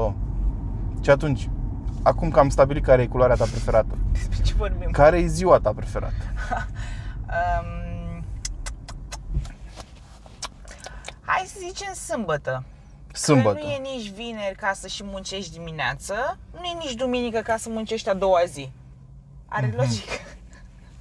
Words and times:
Bă. 0.00 0.12
Și 1.00 1.10
atunci, 1.10 1.48
acum 2.02 2.30
că 2.30 2.38
am 2.38 2.48
stabilit 2.48 2.84
care 2.84 3.02
e 3.02 3.06
culoarea 3.06 3.36
ta 3.36 3.44
preferată, 3.44 3.98
Despre 4.12 4.42
ce 4.42 4.54
vorbim? 4.54 4.90
care 4.90 5.18
e 5.18 5.26
ziua 5.26 5.58
ta 5.58 5.72
preferată? 5.72 6.14
Um, 7.60 8.24
hai 11.20 11.44
să 11.46 11.56
zicem 11.58 11.92
sâmbătă. 11.94 12.64
Sâmbătă. 13.12 13.58
Că 13.58 13.64
nu 13.64 13.70
e 13.70 13.76
nici 13.96 14.10
vineri 14.10 14.56
ca 14.56 14.72
să 14.74 14.86
și 14.88 15.04
muncești 15.04 15.52
dimineață, 15.52 16.38
nu 16.52 16.64
e 16.64 16.78
nici 16.78 16.94
duminică 16.94 17.40
ca 17.40 17.56
să 17.56 17.68
muncești 17.68 18.08
a 18.08 18.14
doua 18.14 18.40
zi. 18.46 18.72
Are 19.48 19.66
Mhm. 19.66 19.76
logică. 19.76 20.12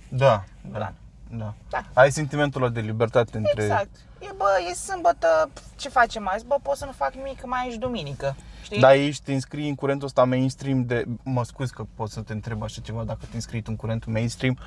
Da, 0.10 0.44
da, 0.72 0.80
Da. 0.80 0.94
da. 1.30 1.54
Da. 1.70 1.84
Ai 1.94 2.12
sentimentul 2.12 2.62
ăla 2.64 2.72
de 2.72 2.80
libertate 2.80 3.38
între... 3.38 3.64
Exact. 3.64 3.90
E, 4.20 4.28
bă, 4.38 4.46
e 4.70 4.74
sâmbătă, 4.74 5.50
pf, 5.54 5.62
ce 5.76 5.90
facem 5.90 6.28
azi? 6.34 6.46
Bă, 6.46 6.56
pot 6.62 6.76
să 6.78 6.86
nu 6.86 6.92
fac 6.92 7.14
nimic, 7.14 7.40
că 7.40 7.48
mai 7.48 7.68
e 7.68 7.72
și 7.72 7.78
duminică. 7.78 8.36
Știi? 8.70 8.82
Dar 8.82 8.94
ești, 8.94 9.24
te 9.24 9.34
înscrii 9.34 9.70
în 9.70 9.76
curentul 9.76 10.08
ăsta 10.08 10.24
mainstream 10.24 10.86
de... 10.86 11.06
Mă 11.24 11.44
scuz 11.44 11.70
că 11.70 11.86
pot 11.96 12.10
să 12.10 12.22
te 12.22 12.34
întreb 12.34 12.64
așa 12.64 12.82
ceva 12.82 13.04
dacă 13.04 13.20
te 13.30 13.36
înscrii 13.36 13.62
tu 13.62 13.68
în 13.70 13.76
curentul 13.76 14.12
mainstream 14.12 14.58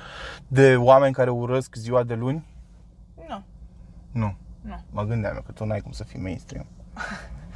de 0.47 0.75
oameni 0.75 1.13
care 1.13 1.29
urăsc 1.29 1.75
ziua 1.75 2.03
de 2.03 2.13
luni? 2.13 2.45
Nu, 3.27 3.43
Nu. 4.11 4.35
nu. 4.61 4.79
Mă 4.91 5.03
gândeam 5.03 5.35
eu 5.35 5.41
că 5.45 5.51
tu 5.51 5.65
n-ai 5.65 5.79
cum 5.81 5.91
să 5.91 6.03
fii 6.03 6.19
mainstream. 6.19 6.65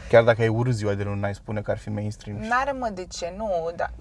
Chiar 0.10 0.24
dacă 0.24 0.42
ai 0.42 0.48
urât 0.48 0.74
ziua 0.74 0.94
de 0.94 1.04
luni, 1.04 1.20
n-ai 1.20 1.36
spune 1.36 1.62
că 1.62 1.72
ar 1.72 1.78
fi 1.78 1.90
mainstream. 1.90 2.38
N-are 2.38 2.72
mă 2.72 2.90
de 2.94 3.06
ce, 3.06 3.34
nu, 3.38 3.50
dar 3.76 3.92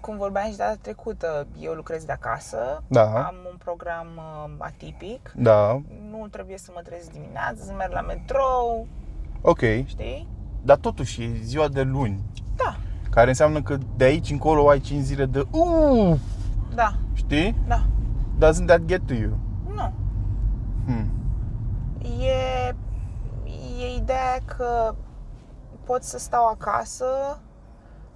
cum 0.00 0.16
vorbeam 0.16 0.50
și 0.50 0.56
data 0.56 0.76
trecută, 0.80 1.46
eu 1.60 1.72
lucrez 1.72 2.04
de 2.04 2.12
acasă, 2.12 2.82
Da. 2.86 3.24
am 3.26 3.34
un 3.50 3.56
program 3.58 4.06
uh, 4.16 4.50
atipic, 4.58 5.32
Da, 5.36 5.80
nu 6.10 6.26
trebuie 6.30 6.58
să 6.58 6.70
mă 6.74 6.80
trezesc 6.80 7.10
dimineața, 7.12 7.64
să 7.64 7.72
merg 7.72 7.92
la 7.92 8.00
metrou, 8.00 8.86
ok. 9.40 9.60
știi? 9.86 10.28
Dar 10.62 10.76
totuși 10.76 11.22
e 11.22 11.40
ziua 11.42 11.68
de 11.68 11.82
luni, 11.82 12.20
Da, 12.56 12.76
care 13.10 13.28
înseamnă 13.28 13.62
că 13.62 13.78
de 13.96 14.04
aici 14.04 14.30
încolo 14.30 14.68
ai 14.68 14.80
5 14.80 15.02
zile 15.02 15.26
de 15.26 15.46
uh, 15.50 16.18
da, 16.74 16.94
știi? 17.12 17.56
da, 17.68 17.86
Doesn't 18.38 18.66
that 18.66 18.84
get 18.84 19.06
to 19.06 19.14
you? 19.14 19.36
nu. 19.74 19.92
Hmm. 20.86 21.10
E, 22.20 22.74
e 23.80 23.96
ideea 23.96 24.38
că 24.56 24.94
pot 25.84 26.02
să 26.02 26.18
stau 26.18 26.46
acasă 26.46 27.04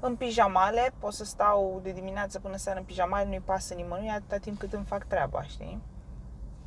în 0.00 0.14
pijamale, 0.16 0.92
pot 0.98 1.12
să 1.12 1.24
stau 1.24 1.80
de 1.82 1.92
dimineață 1.92 2.38
până 2.38 2.56
seara 2.56 2.78
în 2.78 2.84
pijamale, 2.84 3.26
nu-i 3.26 3.42
pasă 3.44 3.74
nimănui 3.74 4.08
atâta 4.08 4.36
timp 4.36 4.58
cât 4.58 4.72
îmi 4.72 4.84
fac 4.84 5.04
treaba, 5.04 5.42
știi? 5.42 5.80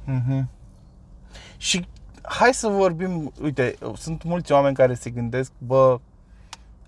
Mhm. 0.06 0.50
Și 1.58 1.88
hai 2.30 2.54
să 2.54 2.68
vorbim, 2.68 3.32
uite, 3.42 3.76
sunt 3.96 4.24
mulți 4.24 4.52
oameni 4.52 4.76
care 4.76 4.94
se 4.94 5.10
gândesc, 5.10 5.52
bă, 5.58 6.00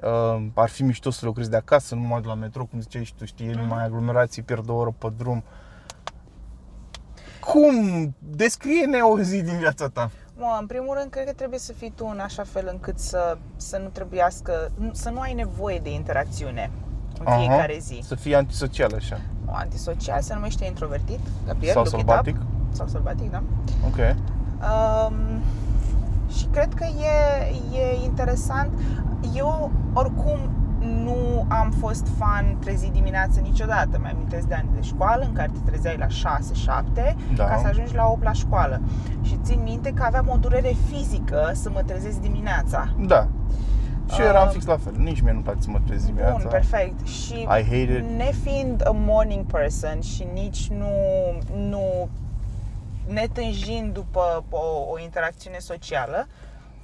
uh, 0.04 0.46
ar 0.54 0.70
fi 0.70 0.84
mișto 0.84 1.10
să 1.10 1.26
lucrezi 1.26 1.50
de 1.50 1.56
acasă, 1.56 1.96
numai 1.96 2.22
de 2.22 2.28
la 2.28 2.34
metro, 2.34 2.66
cum 2.66 2.80
ziceai 2.82 3.04
și 3.04 3.14
tu, 3.14 3.26
știi, 3.26 3.48
e 3.48 3.54
numai 3.54 3.84
aglomerații, 3.84 4.42
pierd 4.42 4.70
o 4.70 4.74
oră 4.74 4.94
pe 4.98 5.08
drum. 5.18 5.44
Cum? 7.40 7.74
Descrie-ne 8.20 9.00
o 9.02 9.20
zi 9.20 9.42
din 9.42 9.58
viața 9.58 9.88
ta. 9.88 10.10
Mă, 10.38 10.58
în 10.60 10.66
primul 10.66 10.96
rând, 10.98 11.12
cred 11.12 11.26
că 11.26 11.34
trebuie 11.34 11.60
să 11.60 11.74
fii 11.74 11.92
tu 11.96 12.10
în 12.12 12.20
așa 12.20 12.44
fel 12.44 12.70
încât 12.72 13.00
să, 13.00 13.38
să 13.56 13.78
nu 13.78 13.88
trebuiască, 13.88 14.72
nu- 14.76 14.94
să 14.94 15.10
nu 15.10 15.20
ai 15.20 15.34
nevoie 15.34 15.80
de 15.80 15.94
interacțiune 15.94 16.70
în 17.20 17.26
Aha. 17.28 17.38
fiecare 17.40 17.78
zi. 17.80 18.02
Să 18.04 18.16
fii 18.16 18.36
antisocial 18.36 18.94
așa. 18.96 19.20
Nu, 19.46 19.52
antisocial 19.54 20.22
se 20.22 20.34
numește 20.34 20.66
introvertit, 20.66 21.20
Gabriel, 21.46 21.74
Sau 21.74 21.84
look 21.84 21.94
it 21.94 22.00
sălbatic. 22.08 22.36
up. 22.36 22.76
Sau 22.76 22.88
sălbatic, 22.88 23.32
da. 23.32 23.44
Ok. 23.88 24.16
Um, 24.62 25.16
și 26.38 26.46
cred 26.46 26.74
că 26.74 26.84
e, 26.86 27.80
e 27.80 28.04
interesant. 28.04 28.70
Eu, 29.36 29.72
oricum, 29.94 30.38
nu 31.04 31.46
am 31.48 31.72
fost 31.80 32.08
fan 32.18 32.58
trezit 32.60 32.92
dimineață 32.92 33.40
niciodată. 33.40 34.00
Mi 34.02 34.10
amintesc 34.14 34.48
de 34.48 34.54
ani 34.54 34.70
de 34.76 34.82
școală 34.82 35.24
în 35.28 35.34
care 35.34 35.52
te 35.54 35.70
trezeai 35.70 35.98
la 35.98 36.08
6-7 36.08 37.16
Da. 37.36 37.46
ca 37.46 37.58
să 37.58 37.68
ajungi 37.68 37.96
la 37.96 38.06
8 38.08 38.24
la 38.24 38.32
școală. 38.32 38.82
Și 39.22 39.40
țin 39.44 39.60
minte 39.64 39.92
că 39.94 40.04
aveam 40.04 40.30
o 40.30 40.38
durere 40.38 40.76
fizică 40.90 41.52
să 41.54 41.70
mă 41.74 41.82
trezesc 41.86 42.20
dimineața. 42.20 42.88
Da. 43.00 43.28
Și 44.14 44.22
eu 44.22 44.28
eram 44.28 44.46
Uh, 44.48 44.52
fix 44.54 44.66
la 44.66 44.78
fel. 44.78 44.94
Nici 44.98 45.22
mie 45.22 45.32
nu-mi 45.32 45.44
place 45.44 45.62
să 45.62 45.70
mă 45.70 45.80
trezesc 45.86 46.06
dimineața. 46.06 46.38
Bun, 46.42 46.48
perfect. 46.52 47.08
Și 47.08 47.34
I 47.42 47.48
hate 47.48 47.76
it. 47.98 48.18
nefiind 48.18 48.82
a 48.88 48.92
morning 48.94 49.46
person 49.46 50.00
și 50.02 50.28
nici 50.34 50.70
nu, 50.70 50.88
nu 51.70 52.10
netânjind 53.10 53.94
după 53.94 54.44
o, 54.50 54.92
o 54.92 55.00
interacțiune 55.00 55.58
socială, 55.58 56.28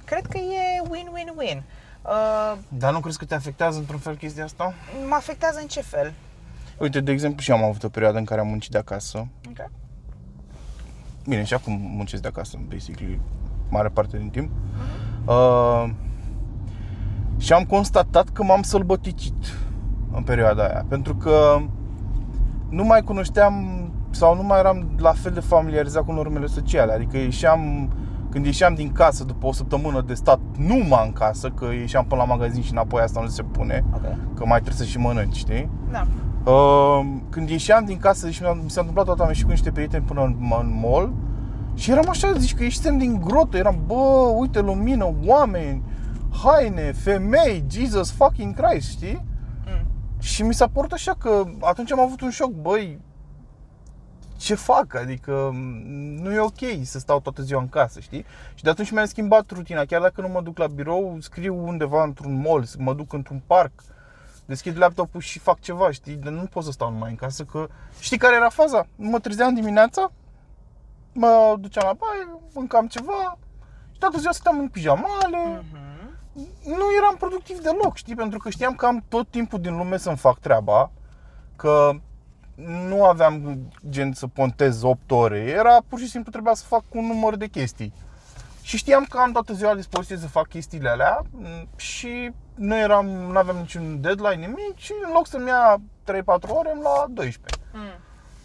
cred 0.04 0.26
că 0.26 0.38
e 0.38 0.82
win-win-win. 0.90 1.62
Uh, 2.02 2.58
Dar 2.68 2.92
nu 2.92 3.00
crezi 3.00 3.18
că 3.18 3.24
te 3.24 3.34
afectează 3.34 3.78
într-un 3.78 3.98
fel 3.98 4.16
chestia 4.16 4.44
asta? 4.44 4.74
mă 5.08 5.14
afectează 5.14 5.58
în 5.60 5.66
ce 5.66 5.80
fel? 5.80 6.12
Uite, 6.78 7.00
de 7.00 7.12
exemplu, 7.12 7.40
și 7.40 7.50
eu 7.50 7.56
am 7.56 7.64
avut 7.64 7.82
o 7.82 7.88
perioadă 7.88 8.18
în 8.18 8.24
care 8.24 8.40
am 8.40 8.46
muncit 8.46 8.70
de 8.70 8.78
acasă. 8.78 9.26
Okay. 9.50 9.68
Bine, 11.26 11.44
și 11.44 11.54
acum 11.54 11.72
muncesc 11.72 12.22
de 12.22 12.28
acasă, 12.28 12.58
basically, 12.68 13.20
mare 13.68 13.88
parte 13.88 14.16
din 14.16 14.28
timp. 14.28 14.50
Uh, 15.24 15.90
și 17.38 17.52
am 17.52 17.64
constatat 17.64 18.28
că 18.28 18.42
m-am 18.42 18.62
sălbăticit 18.62 19.58
în 20.12 20.22
perioada 20.22 20.64
aia, 20.66 20.84
pentru 20.88 21.16
că 21.16 21.60
nu 22.68 22.84
mai 22.84 23.02
cunoșteam 23.02 23.86
sau 24.16 24.34
nu 24.36 24.42
mai 24.42 24.58
eram 24.58 24.86
la 24.98 25.12
fel 25.12 25.32
de 25.32 25.40
familiarizat 25.40 26.04
cu 26.04 26.12
normele 26.12 26.46
sociale. 26.46 26.92
Adică 26.92 27.16
ieșeam, 27.16 27.90
când 28.30 28.44
ieșeam 28.44 28.74
din 28.74 28.92
casă 28.92 29.24
după 29.24 29.46
o 29.46 29.52
săptămână 29.52 30.00
de 30.06 30.14
stat 30.14 30.40
numai 30.58 31.06
în 31.06 31.12
casă, 31.12 31.48
că 31.50 31.64
ieșeam 31.64 32.04
până 32.04 32.20
la 32.26 32.26
magazin 32.34 32.62
și 32.62 32.72
înapoi 32.72 33.02
asta 33.02 33.20
nu 33.20 33.26
se 33.28 33.42
pune, 33.42 33.84
Ok. 33.94 34.02
că 34.34 34.44
mai 34.46 34.60
trebuie 34.60 34.86
să 34.86 34.90
și 34.92 34.98
mănânci, 34.98 35.36
știi? 35.36 35.70
Da. 35.92 36.06
Uh, 36.50 37.06
când 37.30 37.48
ieșeam 37.48 37.84
din 37.84 37.98
casă 37.98 38.30
și 38.30 38.42
mi-a- 38.42 38.58
mi 38.64 38.70
s-a 38.70 38.78
întâmplat 38.80 39.04
toată 39.06 39.22
am 39.22 39.28
ieșit 39.28 39.44
cu 39.44 39.50
niște 39.50 39.70
prieteni 39.72 40.04
până 40.04 40.20
în, 40.22 40.36
în 40.60 40.78
mall 40.82 41.12
și 41.74 41.90
eram 41.90 42.08
așa, 42.08 42.32
zici 42.38 42.54
că 42.54 42.62
ieșitem 42.62 42.98
din 42.98 43.20
grotă, 43.24 43.56
eram, 43.56 43.78
bă, 43.86 44.32
uite 44.36 44.60
lumină, 44.60 45.14
oameni, 45.26 45.82
haine, 46.44 46.92
femei, 46.92 47.64
Jesus 47.70 48.10
fucking 48.12 48.54
Christ, 48.60 48.88
știi? 48.90 49.24
Mm. 49.66 49.86
Și 50.20 50.42
mi 50.42 50.54
s-a 50.54 50.66
părut 50.72 50.92
așa 50.92 51.12
că 51.18 51.42
atunci 51.60 51.92
am 51.92 52.00
avut 52.00 52.20
un 52.20 52.30
șoc, 52.30 52.50
băi, 52.50 52.98
ce 54.36 54.54
fac? 54.54 54.94
Adică 54.94 55.50
nu 56.22 56.32
e 56.32 56.38
ok 56.38 56.58
să 56.82 56.98
stau 56.98 57.20
toată 57.20 57.42
ziua 57.42 57.60
în 57.60 57.68
casă, 57.68 58.00
știi? 58.00 58.24
Și 58.54 58.62
de 58.62 58.70
atunci 58.70 58.90
mi-am 58.90 59.06
schimbat 59.06 59.50
rutina, 59.50 59.84
chiar 59.84 60.00
dacă 60.00 60.20
nu 60.20 60.28
mă 60.28 60.40
duc 60.40 60.58
la 60.58 60.66
birou, 60.66 61.16
scriu 61.20 61.66
undeva 61.66 62.02
într-un 62.02 62.40
mall, 62.40 62.64
mă 62.78 62.94
duc 62.94 63.12
într-un 63.12 63.42
parc, 63.46 63.72
deschid 64.46 64.78
laptopul 64.78 65.20
și 65.20 65.38
fac 65.38 65.60
ceva, 65.60 65.90
știi? 65.90 66.14
Dar 66.14 66.32
nu 66.32 66.44
pot 66.44 66.64
să 66.64 66.70
stau 66.70 66.90
numai 66.90 67.10
în 67.10 67.16
casă, 67.16 67.44
că 67.44 67.66
știi 68.00 68.18
care 68.18 68.34
era 68.36 68.48
faza? 68.48 68.86
Mă 68.96 69.18
trezeam 69.18 69.54
dimineața, 69.54 70.12
mă 71.12 71.56
duceam 71.58 71.86
la 71.86 71.92
baie, 71.92 72.40
mâncam 72.54 72.86
ceva 72.86 73.38
și 73.92 73.98
toată 73.98 74.18
ziua 74.18 74.32
stăteam 74.32 74.58
în 74.58 74.68
pijamale, 74.68 75.62
Mhm. 75.72 75.78
nu 76.64 76.84
eram 76.98 77.16
productiv 77.18 77.58
deloc, 77.60 77.96
știi? 77.96 78.14
Pentru 78.14 78.38
că 78.38 78.50
știam 78.50 78.74
că 78.74 78.86
am 78.86 79.04
tot 79.08 79.28
timpul 79.30 79.60
din 79.60 79.76
lume 79.76 79.96
să-mi 79.96 80.16
fac 80.16 80.38
treaba, 80.38 80.90
că 81.56 81.90
nu 82.64 83.04
aveam 83.04 83.58
gen 83.88 84.12
să 84.12 84.26
pontez 84.26 84.82
8 84.82 85.10
ore, 85.10 85.38
era 85.38 85.78
pur 85.88 85.98
și 85.98 86.08
simplu 86.08 86.30
trebuia 86.30 86.54
să 86.54 86.64
fac 86.64 86.82
un 86.92 87.06
număr 87.06 87.36
de 87.36 87.46
chestii. 87.46 87.92
Și 88.62 88.76
știam 88.76 89.04
că 89.04 89.18
am 89.18 89.32
toată 89.32 89.52
ziua 89.52 89.70
la 89.70 89.76
dispoziție 89.76 90.16
să 90.16 90.28
fac 90.28 90.48
chestiile 90.48 90.88
alea 90.88 91.22
m, 91.30 91.68
și 91.76 92.32
nu 92.54 92.76
eram, 92.78 93.06
nu 93.06 93.38
aveam 93.38 93.56
niciun 93.56 94.00
deadline, 94.00 94.46
nimic 94.46 94.76
și 94.76 94.92
în 95.04 95.12
loc 95.12 95.26
să-mi 95.26 95.48
ia 95.48 95.76
3-4 95.76 96.14
ore, 96.48 96.70
îmi 96.72 96.82
lua 96.82 97.06
12. 97.10 97.60
Mm. 97.72 97.80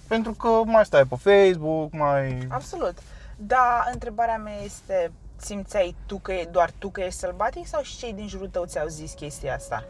Pentru 0.08 0.32
că 0.32 0.48
mai 0.66 0.86
stai 0.86 1.06
pe 1.06 1.16
Facebook, 1.16 1.92
mai... 1.94 2.48
Absolut. 2.50 2.98
Da, 3.38 3.84
întrebarea 3.92 4.38
mea 4.38 4.62
este, 4.64 5.12
simțeai 5.36 5.96
tu 6.06 6.18
că 6.18 6.34
e 6.34 6.48
doar 6.52 6.72
tu 6.78 6.90
că 6.90 7.02
ești 7.02 7.20
sălbatic 7.20 7.68
sau 7.68 7.82
și 7.82 7.98
cei 7.98 8.14
din 8.14 8.28
jurul 8.28 8.48
tău 8.48 8.66
ți-au 8.66 8.88
zis 8.88 9.14
chestia 9.14 9.56
asta? 9.56 9.84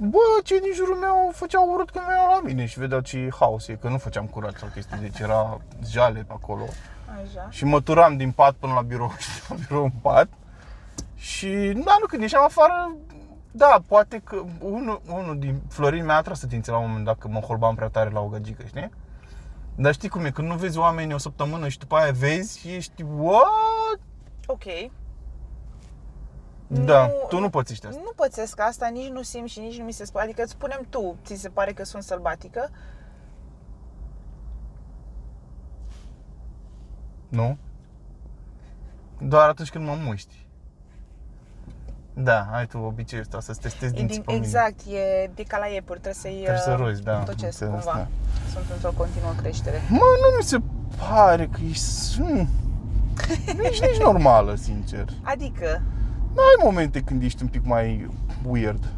Bă, 0.00 0.18
cei 0.44 0.60
din 0.60 0.72
jurul 0.74 0.96
meu 0.96 1.30
făceau 1.34 1.72
urât 1.72 1.90
când 1.90 2.04
veneau 2.04 2.30
la 2.34 2.40
mine 2.40 2.66
și 2.66 2.78
vedeau 2.78 3.00
ce 3.00 3.28
haos 3.38 3.68
e, 3.68 3.74
că 3.74 3.88
nu 3.88 3.98
făceam 3.98 4.26
curat 4.26 4.56
sau 4.56 4.68
chestii, 4.74 4.98
deci 4.98 5.18
era 5.18 5.60
jale 5.90 6.24
pe 6.26 6.32
acolo. 6.32 6.64
Așa. 7.22 7.50
Și 7.50 7.64
mă 7.64 7.80
turam 7.80 8.16
din 8.16 8.30
pat 8.30 8.54
până 8.54 8.72
la 8.72 8.82
birou 8.82 9.12
și 9.18 9.28
de 9.36 9.42
la 9.48 9.54
birou 9.68 9.84
în 9.84 9.92
pat. 10.02 10.28
Și, 11.14 11.48
da, 11.84 11.96
nu, 12.00 12.06
când 12.06 12.22
ieșeam 12.22 12.44
afară, 12.44 12.96
da, 13.50 13.82
poate 13.86 14.20
că 14.24 14.42
unul, 14.60 15.00
unul 15.08 15.38
din 15.38 15.60
Florin 15.68 16.04
mi-a 16.04 16.16
atras 16.16 16.42
atenția 16.42 16.72
la 16.72 16.78
un 16.78 16.86
moment 16.86 17.04
dat 17.04 17.18
că 17.18 17.28
mă 17.28 17.40
holbam 17.40 17.74
prea 17.74 17.88
tare 17.88 18.10
la 18.10 18.20
o 18.20 18.28
gagică, 18.28 18.62
știi? 18.66 18.90
Dar 19.74 19.92
știi 19.92 20.08
cum 20.08 20.24
e, 20.24 20.30
când 20.30 20.48
nu 20.48 20.54
vezi 20.54 20.78
oameni 20.78 21.14
o 21.14 21.18
săptămână 21.18 21.68
și 21.68 21.78
după 21.78 21.96
aia 21.96 22.12
vezi 22.12 22.58
și 22.58 22.74
ești, 22.74 23.02
what? 23.16 24.00
Ok. 24.46 24.64
Da, 26.70 27.06
Nu- 27.06 27.12
tu 27.28 27.38
nu 27.40 27.50
pățești 27.50 27.86
asta. 27.86 28.00
Nu 28.04 28.12
pățesc 28.16 28.60
asta, 28.60 28.88
nici 28.88 29.08
nu 29.08 29.22
simt 29.22 29.48
și 29.48 29.58
nici 29.60 29.78
nu 29.78 29.84
mi 29.84 29.92
se 29.92 30.04
spune. 30.04 30.24
Adică 30.24 30.42
îți 30.42 30.50
spunem 30.50 30.86
tu, 30.88 31.16
ți 31.24 31.34
se 31.34 31.48
pare 31.48 31.72
că 31.72 31.84
sunt 31.84 32.02
sălbatică? 32.02 32.70
Nu? 37.28 37.56
Doar 39.20 39.48
atunci 39.48 39.70
când 39.70 39.84
mă 39.86 39.96
muști. 40.04 40.46
Da, 42.14 42.48
ai 42.52 42.66
tu 42.66 42.78
obiceiul 42.78 43.24
ăsta 43.24 43.40
să-ți 43.40 43.60
testezi 43.60 43.94
E 43.94 43.96
dinții 43.96 44.14
din, 44.16 44.24
pe 44.24 44.32
mine. 44.32 44.44
exact, 44.44 44.80
e 44.80 45.30
de 45.34 45.42
ca 45.42 45.58
la 45.58 45.66
iepuri, 45.66 46.00
trebuie 46.00 46.14
să-i 46.22 46.32
Trebuie 46.34 46.58
să 46.62 46.70
uh, 46.70 46.76
rozi, 46.78 47.02
da, 47.02 47.18
întocesc 47.18 47.60
înțeles, 47.60 47.84
cumva. 47.84 47.98
da. 47.98 48.06
Sunt 48.52 48.70
într-o 48.74 48.92
continuă 48.96 49.32
creștere. 49.40 49.80
Mă, 49.88 49.96
nu 49.98 50.36
mi 50.36 50.42
se 50.42 50.58
pare 50.98 51.46
că 51.46 51.60
ești... 51.68 52.14
Hmm. 52.16 52.48
Nici, 53.62 53.80
nici 53.80 53.98
normală, 54.08 54.54
sincer. 54.54 55.04
Adică, 55.22 55.82
Ai 56.36 56.62
momente 56.62 57.02
când 57.02 57.22
ești 57.22 57.42
un 57.42 57.48
pic 57.48 57.64
mai 57.64 58.10
weird. 58.46 58.92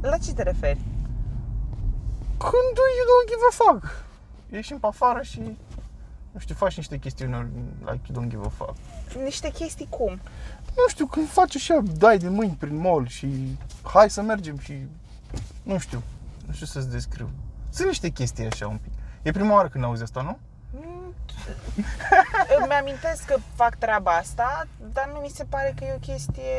la 0.00 0.16
ce 0.18 0.32
te 0.32 0.42
referi? 0.42 0.80
Când 2.38 2.76
you 2.96 3.04
don't 3.10 3.28
give 3.28 3.42
a 3.50 3.64
fuck. 3.64 4.04
Ieși 4.52 4.74
pe 4.74 4.86
afară 4.86 5.22
și, 5.22 5.40
nu 6.30 6.40
știu, 6.40 6.54
faci 6.54 6.76
niște 6.76 6.98
chestiuni 6.98 7.50
like 7.80 8.00
you 8.08 8.22
don't 8.22 8.28
give 8.28 8.42
a 8.44 8.48
fuck. 8.48 8.74
Niște 9.22 9.50
chestii 9.50 9.86
cum? 9.88 10.20
Nu 10.76 10.88
știu, 10.88 11.06
când 11.06 11.28
faci 11.28 11.56
așa, 11.56 11.82
dai 11.98 12.18
de 12.18 12.28
mâini 12.28 12.56
prin 12.58 12.76
mall 12.76 13.06
și 13.06 13.58
hai 13.82 14.10
să 14.10 14.22
mergem 14.22 14.58
și, 14.58 14.86
nu 15.62 15.78
știu, 15.78 16.02
nu 16.46 16.52
știu 16.52 16.66
să-ți 16.66 16.90
descriu. 16.90 17.30
Sunt 17.70 17.86
niște 17.86 18.08
chestii 18.08 18.46
așa 18.46 18.68
un 18.68 18.78
pic. 18.82 18.92
E 19.22 19.30
prima 19.30 19.54
oară 19.54 19.68
când 19.68 19.84
auzi 19.84 20.02
asta, 20.02 20.22
nu? 20.22 20.38
Mm, 21.76 21.84
Îmi 22.62 22.72
amintesc 22.72 23.24
că 23.24 23.36
fac 23.54 23.74
treaba 23.74 24.10
asta, 24.10 24.66
dar 24.92 25.10
nu 25.12 25.18
mi 25.18 25.28
se 25.28 25.44
pare 25.44 25.74
că 25.76 25.84
e 25.84 25.92
o 25.94 25.98
chestie 25.98 26.52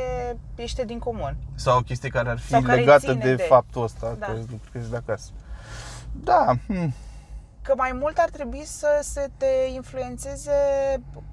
ieșită 0.55 0.83
din 0.85 0.99
comun. 0.99 1.35
Sau 1.55 1.77
o 1.77 1.81
chestie 1.81 2.09
care 2.09 2.29
ar 2.29 2.39
fi 2.39 2.47
Sau 2.49 2.61
care 2.61 2.79
legată 2.79 2.99
ține 2.99 3.23
de, 3.23 3.35
de- 3.35 3.43
faptul 3.43 3.83
ăsta, 3.83 4.15
Da. 4.19 4.25
că 4.25 4.33
lucrezi 4.51 4.89
de 4.89 4.95
acasă. 4.95 5.29
Da, 6.11 6.53
hmm. 6.67 6.93
Că 7.61 7.73
mai 7.77 7.91
mult 7.93 8.17
ar 8.17 8.29
trebui 8.29 8.63
să 8.65 8.99
se 9.01 9.27
te 9.38 9.45
influențeze 9.73 10.51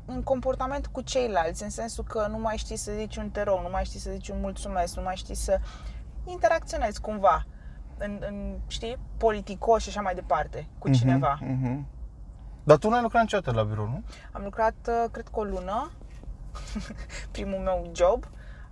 în 0.05 0.23
comportament 0.23 0.87
cu 0.87 1.01
ceilalți, 1.01 1.63
în 1.63 1.71
sensul 1.71 2.05
că 2.05 2.27
nu 2.31 2.39
mai 2.39 2.57
știi 2.57 2.77
să 2.77 2.93
zici 2.97 3.17
un 3.17 3.31
te 3.31 3.43
rog, 3.43 3.61
nu 3.63 3.69
mai 3.71 3.85
știi 3.85 4.01
să 4.01 4.11
zici 4.11 4.29
un 4.29 4.41
mulțumesc, 4.41 4.97
nu 4.97 5.03
mai 5.03 5.17
știi 5.17 5.35
să 5.35 5.59
interacționezi 6.27 7.01
cumva, 7.01 7.47
în, 7.99 8.19
în 8.29 8.57
știi, 8.67 8.99
politicos 9.17 9.83
și 9.83 9.89
așa 9.89 10.01
mai 10.01 10.15
departe, 10.15 10.67
cu 10.79 10.91
cineva. 10.91 11.39
Mhm, 11.41 11.53
mhm. 11.53 11.87
Dar 12.69 12.77
tu 12.77 12.89
n-ai 12.89 13.03
lucrat 13.03 13.23
niciodată 13.23 13.61
la 13.61 13.63
birou, 13.63 13.85
nu? 13.87 14.03
Am 14.33 14.43
lucrat, 14.45 14.75
uh, 14.89 15.05
cred 15.11 15.25
că 15.33 15.39
o 15.41 15.43
lună, 15.43 15.91
primul 17.37 17.59
meu 17.59 17.91
job. 17.95 18.25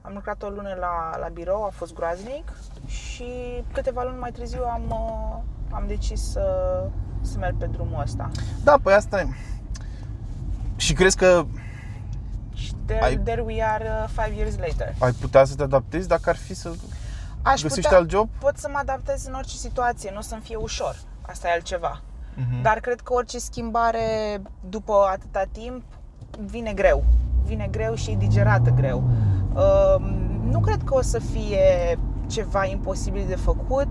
Am 0.03 0.13
lucrat 0.15 0.43
o 0.43 0.49
lună 0.49 0.77
la, 0.81 1.19
la 1.19 1.29
birou, 1.29 1.65
a 1.65 1.69
fost 1.69 1.95
groaznic 1.95 2.53
și 2.87 3.25
câteva 3.73 4.03
luni 4.03 4.19
mai 4.19 4.31
târziu 4.33 4.63
am, 4.65 4.83
uh, 4.89 5.75
am 5.75 5.85
decis 5.87 6.31
să, 6.31 6.45
să 7.21 7.39
merg 7.39 7.57
pe 7.57 7.67
drumul 7.67 8.01
ăsta. 8.03 8.31
Da, 8.65 8.79
păi 8.83 8.93
asta 8.95 9.21
e. 9.21 9.27
Și 10.77 10.93
crezi 10.93 11.17
că 11.17 11.45
Și 12.55 12.73
there, 12.85 13.05
Ai- 13.05 13.19
there 13.19 13.41
we 13.41 13.63
are 13.63 13.85
uh, 13.89 14.09
five 14.09 14.37
years 14.37 14.57
later. 14.59 14.95
ai 14.99 15.13
putea 15.13 15.45
să 15.45 15.55
te 15.55 15.63
adaptezi 15.63 16.09
dacă 16.09 16.29
ar 16.31 16.37
fi 16.37 16.55
să 16.55 16.73
Aș 17.43 17.63
găsești 17.63 17.81
putea, 17.81 17.97
alt 17.99 18.11
job? 18.11 18.29
pot 18.39 18.57
să 18.57 18.69
mă 18.73 18.79
adaptez 18.79 19.27
în 19.27 19.35
orice 19.35 19.57
situație, 19.57 20.11
nu 20.11 20.19
o 20.19 20.21
să-mi 20.21 20.41
fie 20.41 20.57
ușor. 20.57 20.97
Asta 21.21 21.49
e 21.49 21.53
altceva. 21.53 22.01
Mhm. 22.37 22.63
Dar 22.63 22.79
cred 22.81 23.01
că 23.01 23.13
orice 23.13 23.39
schimbare 23.39 24.41
după 24.69 24.93
atâta 25.13 25.45
timp 25.53 25.83
vine 26.47 26.73
greu. 26.73 27.05
Vine 27.45 27.69
greu 27.71 27.95
și 27.95 28.11
e 28.11 28.17
digerată 28.17 28.71
greu. 28.71 29.03
Uh, 29.55 30.05
nu 30.51 30.61
cred 30.61 30.83
că 30.85 30.95
o 30.95 31.03
să 31.03 31.19
fie 31.19 31.99
ceva 32.27 32.65
imposibil 32.65 33.25
de 33.29 33.37
făcut. 33.37 33.89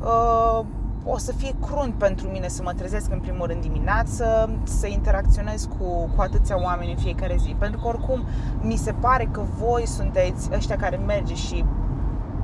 Uh, 0.00 0.64
o 1.08 1.18
să 1.18 1.32
fie 1.32 1.54
crunt 1.66 1.94
pentru 1.94 2.28
mine 2.28 2.48
să 2.48 2.62
mă 2.62 2.72
trezesc 2.72 3.12
în 3.12 3.20
primul 3.20 3.46
rând 3.46 3.60
dimineață, 3.60 4.50
să 4.62 4.86
interacționez 4.86 5.68
cu, 5.78 6.10
cu 6.16 6.20
atâția 6.20 6.62
oameni 6.62 6.90
în 6.90 6.96
fiecare 6.96 7.36
zi. 7.36 7.54
Pentru 7.58 7.80
că 7.80 7.86
oricum 7.86 8.24
mi 8.60 8.76
se 8.76 8.92
pare 8.92 9.28
că 9.30 9.42
voi 9.58 9.86
sunteți 9.86 10.50
ăștia 10.52 10.76
care 10.76 10.96
merge 10.96 11.34
și, 11.34 11.64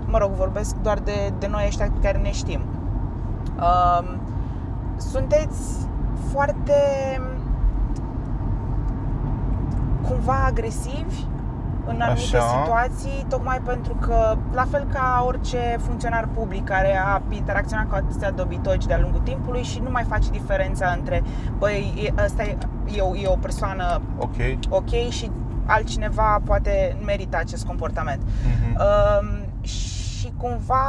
mă 0.07 0.19
rog, 0.19 0.31
vorbesc 0.31 0.77
doar 0.77 0.99
de, 0.99 1.33
de 1.39 1.47
noi 1.47 1.65
ăștia 1.67 1.91
pe 1.93 2.07
care 2.07 2.19
ne 2.19 2.33
știm. 2.33 2.61
Uh, 3.57 4.15
sunteți 5.11 5.87
foarte 6.33 6.73
cumva 10.09 10.45
agresivi 10.45 11.25
în 11.87 12.01
anumite 12.01 12.37
Așa. 12.37 12.63
situații, 12.63 13.27
tocmai 13.29 13.61
pentru 13.65 13.95
că, 13.95 14.37
la 14.53 14.65
fel 14.71 14.87
ca 14.93 15.25
orice 15.27 15.77
funcționar 15.81 16.29
public 16.35 16.65
care 16.65 16.97
a 17.05 17.23
interacționat 17.31 17.89
cu 17.89 17.95
atâția 17.95 18.31
dobitoci 18.31 18.87
de-a 18.87 18.99
lungul 19.01 19.21
timpului 19.21 19.63
și 19.63 19.79
nu 19.79 19.91
mai 19.91 20.03
face 20.03 20.31
diferența 20.31 20.95
între, 20.97 21.23
băi, 21.59 21.95
e- 22.17 22.23
ăsta 22.25 22.43
e, 22.43 22.57
e, 22.97 23.01
o, 23.01 23.17
e 23.17 23.27
o 23.29 23.37
persoană 23.37 24.01
Ok. 24.19 24.37
ok 24.69 24.91
și 25.09 25.31
altcineva 25.67 26.41
poate 26.45 26.97
merită 27.05 27.37
acest 27.37 27.67
comportament. 27.67 28.23
Mhm. 28.23 28.81
Um, 28.81 29.63
și 29.63 30.33
cumva, 30.37 30.85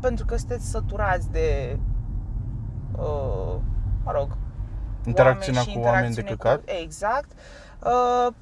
pentru 0.00 0.24
că 0.24 0.36
sunteți 0.36 0.70
săturați 0.70 1.30
de, 1.30 1.78
uh, 2.98 3.54
mă 4.04 4.12
rog, 4.12 4.36
Interacțiunea 5.08 5.62
și 5.62 5.72
cu 5.72 5.80
oameni 5.80 6.14
de 6.14 6.20
interacțiune 6.20 6.36
căcat. 6.36 6.64
Cu, 6.64 6.82
exact. 6.82 7.30
Uh, 7.84 8.34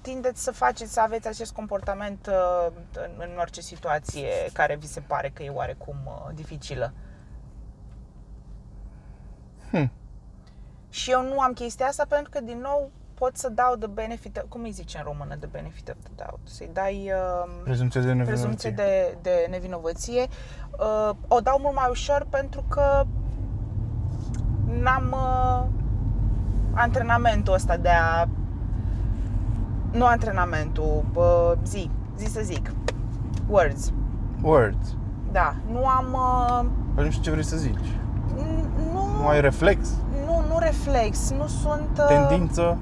tindeți 0.00 0.42
să 0.42 0.50
faceți, 0.52 0.92
să 0.92 1.00
aveți 1.00 1.28
acest 1.28 1.52
comportament 1.52 2.26
uh, 2.26 2.72
în, 2.92 3.10
în 3.16 3.38
orice 3.38 3.60
situație 3.60 4.28
care 4.52 4.76
vi 4.76 4.86
se 4.86 5.00
pare 5.00 5.30
că 5.34 5.42
e 5.42 5.50
oarecum 5.50 5.96
uh, 6.04 6.34
dificilă. 6.34 6.92
Hm. 9.70 9.90
Și 10.88 11.10
eu 11.10 11.22
nu 11.22 11.40
am 11.40 11.52
chestia 11.52 11.86
asta 11.86 12.04
pentru 12.08 12.30
că, 12.30 12.40
din 12.40 12.58
nou, 12.58 12.90
pot 13.14 13.36
să 13.36 13.48
dau 13.48 13.76
the 13.76 13.88
benefit, 13.88 14.44
cum 14.48 14.62
îi 14.62 14.70
zice 14.70 14.98
în 14.98 15.04
română, 15.04 15.36
the 15.36 15.48
benefit 15.48 15.88
of 15.88 15.96
the 16.02 16.12
doubt, 16.14 16.48
să-i 16.48 16.70
dai 16.72 17.12
uh, 17.12 17.60
Prezumție 17.64 18.00
de 18.00 18.12
nevinovăție. 18.12 18.42
prezumție 18.42 18.70
de, 18.70 19.16
de 19.22 19.46
nevinovăție. 19.50 20.26
Uh, 20.78 21.10
o 21.28 21.40
dau 21.40 21.58
mult 21.58 21.74
mai 21.74 21.90
ușor 21.90 22.26
pentru 22.30 22.64
că 22.68 23.06
n-am 24.80 25.04
uh, 25.12 25.64
antrenamentul 26.74 27.54
ăsta 27.54 27.76
de 27.76 27.88
a... 27.88 28.28
Nu 29.92 30.06
antrenamentul, 30.06 31.04
uh, 31.14 31.52
zi, 31.64 31.90
zi 32.18 32.24
să 32.32 32.40
zic, 32.44 32.72
words. 33.48 33.92
Words. 34.42 34.94
Da, 35.32 35.54
nu 35.72 35.86
am... 35.86 36.06
Uh, 36.12 36.64
Păi 36.94 37.04
nu 37.04 37.10
știu 37.10 37.22
ce 37.22 37.30
vrei 37.30 37.44
să 37.44 37.56
zici. 37.56 37.78
n- 38.36 38.92
nu, 38.92 39.20
Nu 39.20 39.28
ai 39.28 39.40
reflex, 39.40 39.88
nu, 40.26 40.42
nu 40.48 40.58
reflex, 40.58 41.30
nu 41.38 41.46
sunt... 41.46 41.88
Uh, 41.98 42.06
tendință. 42.06 42.76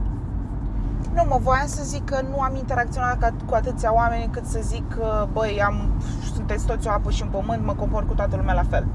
Nu, 1.15 1.23
mă 1.29 1.39
voiam 1.43 1.67
să 1.67 1.83
zic 1.85 2.05
că 2.05 2.21
nu 2.31 2.41
am 2.41 2.57
interacționat 2.57 3.19
ca- 3.19 3.35
cu 3.47 3.55
atâția 3.55 3.95
oameni 3.95 4.29
cât 4.31 4.45
să 4.45 4.59
zic 4.63 4.89
că, 4.95 5.27
băi, 5.33 5.63
am, 5.67 5.91
sunteți 6.35 6.67
toți 6.67 6.89
o 6.89 6.91
apă 6.91 7.11
și 7.11 7.23
un 7.23 7.29
pământ, 7.29 7.65
mă 7.65 7.73
compor 7.73 8.07
cu 8.07 8.15
toată 8.15 8.37
lumea 8.37 8.55
la 8.55 8.63
fel. 8.63 8.87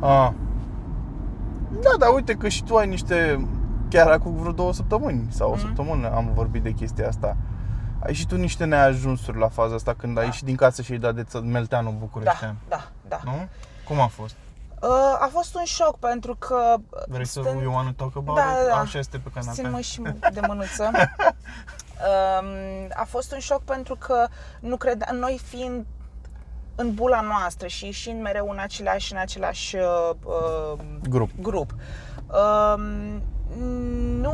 A. 0.00 0.34
Da, 1.82 1.90
dar 1.98 2.08
uite 2.14 2.34
că 2.34 2.48
și 2.48 2.62
tu 2.64 2.76
ai 2.76 2.86
niște 2.88 3.48
chiar 3.88 4.10
acum 4.10 4.36
vreo 4.36 4.52
două 4.52 4.72
săptămâni 4.72 5.26
sau 5.30 5.48
o 5.50 5.54
Mhm. 5.54 5.60
săptămână 5.60 6.10
am 6.14 6.30
vorbit 6.34 6.62
de 6.62 6.70
chestia 6.70 7.08
asta. 7.08 7.36
Ai 8.02 8.14
și 8.14 8.26
tu 8.26 8.36
niște 8.36 8.64
neajunsuri 8.64 9.38
la 9.38 9.48
faza 9.48 9.74
asta 9.74 9.94
când 9.94 10.16
ai 10.16 10.22
Da. 10.22 10.28
ieșit 10.28 10.44
din 10.44 10.56
casă 10.56 10.82
și 10.82 10.92
ai 10.92 10.98
dat 10.98 11.14
de 11.14 11.22
ță- 11.24 11.40
melteanul 11.44 11.92
Da, 11.92 11.98
bucureștean. 11.98 12.56
da, 12.68 12.88
da. 13.08 13.20
Nu? 13.24 13.48
Cum 13.88 14.00
a 14.00 14.06
fost? 14.06 14.34
Uh, 14.82 14.88
a 15.20 15.28
fost 15.32 15.54
un 15.54 15.64
șoc 15.64 15.98
pentru 15.98 16.34
că 16.38 16.74
Vrei 17.08 17.26
să 17.26 17.40
stând- 17.42 17.62
you 17.62 17.72
wanna 17.74 17.92
talk 17.96 18.16
about 18.16 18.36
Da, 18.36 18.42
it? 18.42 18.66
da, 18.68 18.74
da. 18.74 18.78
Așa 18.80 18.98
este 18.98 19.18
pe 19.18 19.30
canapea. 19.34 19.54
Țin-mă 19.62 19.80
și 19.80 20.00
de 20.34 20.40
mânuță. 20.46 20.90
Um, 22.40 22.88
a 22.94 23.04
fost 23.08 23.32
un 23.32 23.38
șoc 23.38 23.62
pentru 23.62 23.94
că 23.96 24.26
nu 24.60 24.76
cred, 24.76 25.04
noi 25.12 25.40
fiind 25.44 25.86
în 26.80 26.94
bula 26.94 27.20
noastră 27.20 27.66
și 27.66 27.84
ieșind 27.84 28.20
mereu 28.22 28.48
în 28.50 28.58
același, 28.60 29.12
în 29.12 29.18
același 29.18 29.76
uh, 29.76 30.14
uh, 30.24 30.80
Grup. 31.08 31.30
grup, 31.40 31.74
um, 32.74 32.82
nu 34.20 34.32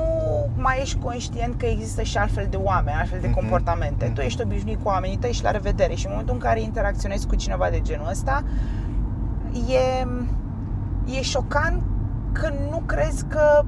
mai 0.57 0.81
ești 0.81 0.99
conștient 0.99 1.59
că 1.59 1.67
există 1.67 2.03
și 2.03 2.17
altfel 2.19 2.47
de 2.51 2.57
oameni, 2.57 2.97
altfel 2.97 3.21
de 3.21 3.27
Mhm. 3.27 3.37
comportamente. 3.39 4.05
Tu 4.05 4.11
Mhm. 4.11 4.21
ești 4.21 4.43
obișnuit 4.43 4.83
cu 4.83 4.89
oamenii 4.89 5.17
tăi 5.17 5.33
și 5.33 5.43
la 5.43 5.51
revedere 5.51 5.95
și 5.95 6.05
în 6.05 6.11
momentul 6.11 6.35
în 6.35 6.41
care 6.41 6.61
interacționezi 6.61 7.27
cu 7.27 7.35
cineva 7.35 7.71
de 7.71 7.81
genul 7.81 8.09
ăsta, 8.11 8.43
e, 9.69 10.07
e 11.19 11.23
șocant 11.23 11.83
că 12.33 12.53
nu 12.71 12.83
crezi 12.87 13.25
că 13.25 13.63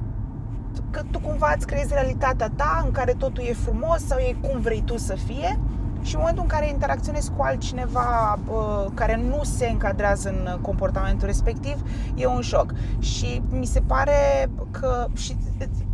că 0.91 1.01
tu 1.11 1.19
cumva 1.19 1.53
îți 1.55 1.67
creezi 1.67 1.93
realitatea 1.93 2.51
ta 2.55 2.81
în 2.85 2.91
care 2.91 3.13
totul 3.13 3.43
e 3.47 3.53
frumos 3.53 4.05
sau 4.05 4.17
e 4.17 4.35
cum 4.41 4.59
vrei 4.61 4.81
tu 4.85 4.97
să 4.97 5.15
fie 5.15 5.59
și 6.01 6.13
în 6.13 6.19
momentul 6.19 6.43
în 6.43 6.49
care 6.49 6.69
interacționezi 6.69 7.31
cu 7.35 7.41
altcineva 7.41 8.39
bă, 8.45 8.89
care 8.93 9.15
nu 9.15 9.43
se 9.43 9.67
încadrează 9.67 10.29
în 10.29 10.59
comportamentul 10.61 11.27
respectiv, 11.27 11.75
e 12.15 12.25
un 12.25 12.41
șoc. 12.41 12.73
Și 12.99 13.41
mi 13.49 13.65
se 13.65 13.79
pare 13.79 14.49
că 14.71 15.07
și, 15.15 15.37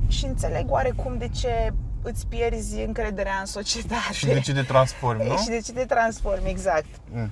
și 0.08 0.26
înțeleg 0.26 0.72
oarecum 0.72 1.18
de 1.18 1.28
ce 1.28 1.74
îți 2.02 2.28
pierzi 2.28 2.82
încrederea 2.82 3.38
în 3.40 3.46
societate. 3.46 4.14
Și 4.14 4.26
de 4.26 4.40
ce 4.40 4.54
te 4.54 4.62
transformi, 4.62 5.28
nu? 5.30 5.38
Și 5.38 5.48
de 5.48 5.60
ce 5.60 5.72
te 5.72 5.86
transformi, 5.86 6.50
exact. 6.50 6.90
Mm. 7.14 7.32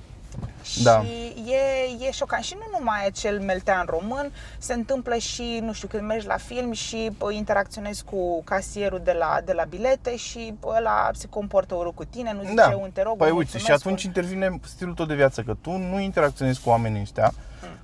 Da. 0.82 1.02
Și 1.02 1.50
e, 1.52 2.06
e 2.06 2.10
șocant. 2.10 2.44
Și 2.44 2.54
nu 2.54 2.78
numai 2.78 3.06
acel 3.06 3.40
meltean 3.40 3.86
român, 3.88 4.32
se 4.58 4.72
întâmplă 4.72 5.16
și, 5.16 5.58
nu 5.62 5.72
știu, 5.72 5.88
când 5.88 6.02
mergi 6.02 6.26
la 6.26 6.36
film 6.36 6.72
și 6.72 7.10
pă, 7.18 7.32
interacționezi 7.32 8.04
cu 8.04 8.42
casierul 8.42 9.00
de 9.04 9.12
la, 9.12 9.38
de 9.44 9.52
la 9.52 9.64
bilete 9.64 10.16
și 10.16 10.54
pă, 10.60 10.74
ăla 10.78 11.10
se 11.12 11.26
comportă 11.30 11.74
urât 11.74 11.94
cu 11.94 12.04
tine, 12.04 12.32
nu 12.32 12.40
zice 12.40 12.54
Da. 12.54 12.76
un 12.80 12.90
te 12.90 13.02
rog, 13.02 13.16
Păi 13.16 13.30
un 13.30 13.36
uite, 13.36 13.50
și 13.50 13.56
mulțumesc, 13.56 13.84
atunci 13.86 14.00
un- 14.02 14.06
intervine 14.06 14.60
stilul 14.64 14.94
tău 14.94 15.04
de 15.06 15.14
viață, 15.14 15.42
că 15.42 15.56
tu 15.60 15.70
nu 15.70 16.00
interacționezi 16.00 16.60
cu 16.62 16.68
oamenii 16.68 17.00
ăștia 17.00 17.32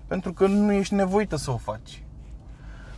pentru 0.07 0.33
că 0.33 0.47
nu 0.47 0.73
ești 0.73 0.95
nevoită 0.95 1.37
să 1.37 1.51
o 1.51 1.57
faci. 1.57 2.03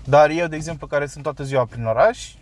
Dar 0.05 0.31
eu, 0.31 0.47
de 0.47 0.57
exemplu, 0.57 0.87
care 0.87 1.07
sunt 1.07 1.23
toată 1.23 1.43
ziua 1.45 1.65
prin 1.65 1.85
oraș, 1.85 2.33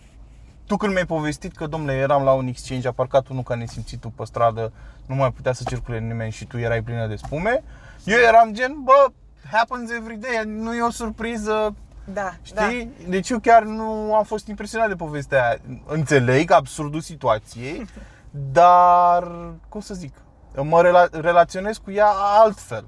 tu 0.70 0.76
când 0.76 0.92
mi-ai 0.92 1.06
povestit 1.06 1.56
că, 1.56 1.66
domnule, 1.66 1.92
eram 1.92 2.22
la 2.22 2.32
un 2.32 2.46
exchange, 2.46 2.88
a 2.88 2.92
parcat 2.92 3.28
unul 3.28 3.42
ca 3.42 3.54
nesimțitul 3.54 4.10
pe 4.16 4.24
stradă, 4.24 4.72
nu 5.06 5.14
mai 5.14 5.32
putea 5.32 5.52
să 5.52 5.62
circule 5.68 5.98
nimeni 5.98 6.30
și 6.30 6.44
tu 6.44 6.58
erai 6.58 6.82
plină 6.82 7.06
de 7.06 7.16
spume, 7.16 7.62
eu 8.04 8.18
eram 8.18 8.52
gen, 8.52 8.76
bă, 8.82 9.06
happens 9.50 9.90
every 9.90 10.16
day, 10.16 10.42
nu 10.46 10.74
e 10.74 10.82
o 10.82 10.90
surpriză, 10.90 11.74
Da, 12.12 12.32
Știi? 12.42 12.90
Deci 13.08 13.28
eu 13.30 13.38
chiar 13.38 13.62
nu 13.62 14.14
am 14.14 14.24
fost 14.24 14.46
impresionat 14.46 14.88
de 14.88 14.94
povestea 14.94 15.48
aia. 15.48 15.58
Înțeleg 15.86 16.50
absurdul 16.50 17.00
situației, 17.00 17.86
dar, 18.52 19.32
cum 19.68 19.80
să 19.80 19.94
zic, 19.94 20.14
mă 20.54 20.82
rela- 20.82 21.20
relaționez 21.20 21.76
cu 21.76 21.90
ea 21.90 22.10
altfel. 22.42 22.84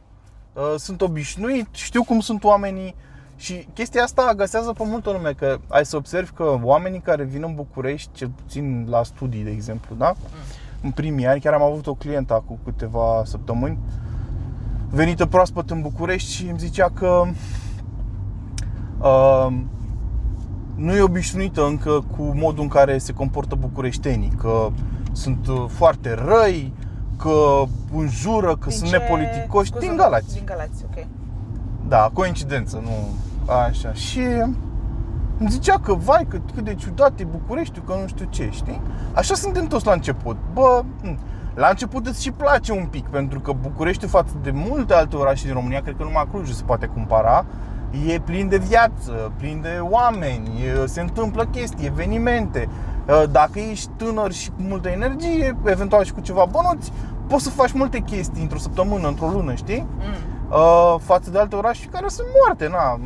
Uh, 0.53 0.75
Sunt 0.77 1.01
obișnuit, 1.01 1.69
știu 1.71 2.05
cum 2.05 2.21
sunt 2.21 2.45
oamenii 2.45 2.95
și 3.43 3.67
chestia 3.73 4.03
asta 4.03 4.23
agasează 4.31 4.73
pe 4.73 4.83
multă 4.87 5.11
lume, 5.11 5.33
că 5.33 5.59
ai 5.69 5.85
să 5.87 5.97
observi 5.97 6.31
că 6.31 6.59
oamenii 6.63 7.01
care 7.01 7.25
vin 7.25 7.43
în 7.47 7.55
București, 7.55 8.11
cel 8.13 8.29
puțin 8.29 8.87
la 8.91 9.03
studii, 9.03 9.43
de 9.45 9.51
exemplu, 9.51 9.95
da? 9.99 10.13
În 10.83 10.91
primii 10.91 11.27
ani, 11.27 11.41
chiar 11.41 11.53
am 11.53 11.63
avut 11.63 11.87
o 11.87 11.95
clientă 11.95 12.35
acum 12.35 12.59
câteva 12.65 13.23
săptămâni, 13.25 13.79
venită 14.91 15.27
proaspăt 15.27 15.71
în 15.71 15.81
București 15.81 16.33
și 16.33 16.47
îmi 16.49 16.59
zicea 16.59 16.91
că 16.95 17.23
uh, 19.01 19.47
nu 20.75 20.95
e 20.95 21.01
obișnuită 21.01 21.67
încă 21.67 22.05
cu 22.17 22.23
modul 22.23 22.63
în 22.63 22.69
care 22.69 22.99
se 22.99 23.13
comportă 23.13 23.55
bucureștenii, 23.55 24.33
că 24.39 24.69
sunt 25.13 25.47
uh, 25.47 25.65
foarte 25.69 26.15
răi, 26.15 26.73
că 27.17 27.63
înjură, 27.95 28.57
că 28.57 28.69
Din 28.69 28.77
sunt 28.77 28.91
ce- 28.91 28.97
nepoliticoși 28.97 29.69
scuză-mă, 29.71 29.91
din 29.91 30.01
Galați. 30.01 30.35
Din 30.35 30.45
Galați, 30.45 30.85
ok. 30.91 31.07
Da, 31.89 32.11
coincidență, 32.13 32.81
nu 32.83 32.91
așa. 33.47 33.93
Și 33.93 34.21
îmi 35.39 35.51
zicea 35.51 35.79
că, 35.83 35.95
vai, 35.95 36.27
că, 36.29 36.39
cât 36.55 36.65
de 36.65 36.75
ciudat 36.75 37.21
e 37.21 37.25
Bucureștiul, 37.25 37.85
că 37.87 37.95
nu 38.01 38.07
știu 38.07 38.27
ce, 38.31 38.49
știi? 38.51 38.81
Așa 39.15 39.35
suntem 39.35 39.67
toți 39.67 39.87
la 39.87 39.93
început. 39.93 40.37
Bă, 40.53 40.83
m, 41.03 41.19
la 41.55 41.69
început 41.69 42.07
îți 42.07 42.23
și 42.23 42.31
place 42.31 42.73
un 42.73 42.87
pic, 42.91 43.07
pentru 43.09 43.41
că 43.41 43.53
Bucureștiul 43.61 44.11
față 44.11 44.33
de 44.43 44.51
multe 44.55 44.95
alte 44.95 45.17
orașe 45.17 45.45
din 45.45 45.55
România, 45.55 45.81
cred 45.81 45.97
că 45.97 46.03
numai 46.03 46.27
Clujul 46.31 46.55
se 46.55 46.63
poate 46.67 46.87
compara, 46.87 47.45
e 48.07 48.19
plin 48.21 48.49
de 48.49 48.57
viață, 48.59 49.33
plin 49.39 49.61
de 49.61 49.79
oameni, 49.81 50.51
e- 50.83 50.87
se 50.87 51.01
întâmplă 51.01 51.45
chestii, 51.45 51.87
evenimente. 51.87 52.69
Uh, 53.09 53.23
Dacă 53.31 53.59
ești 53.59 53.91
tânăr 53.97 54.33
și 54.33 54.49
cu 54.51 54.63
multă 54.69 54.89
energie, 54.89 55.57
eventual 55.65 56.05
și 56.05 56.13
cu 56.13 56.21
ceva 56.21 56.47
bănuți, 56.51 56.93
poți 57.27 57.43
să 57.43 57.51
faci 57.51 57.73
multe 57.73 57.99
chestii 57.99 58.43
într-o 58.43 58.59
săptămână, 58.59 59.09
într-o 59.09 59.27
lună, 59.29 59.55
știi? 59.55 59.87
Mm. 59.99 60.05
uh, 60.51 61.01
față 61.01 61.31
de 61.31 61.39
alte 61.39 61.57
orașe 61.57 61.87
care 61.87 62.09
sunt 62.09 62.27
moarte. 62.45 62.69
Na, 62.69 63.01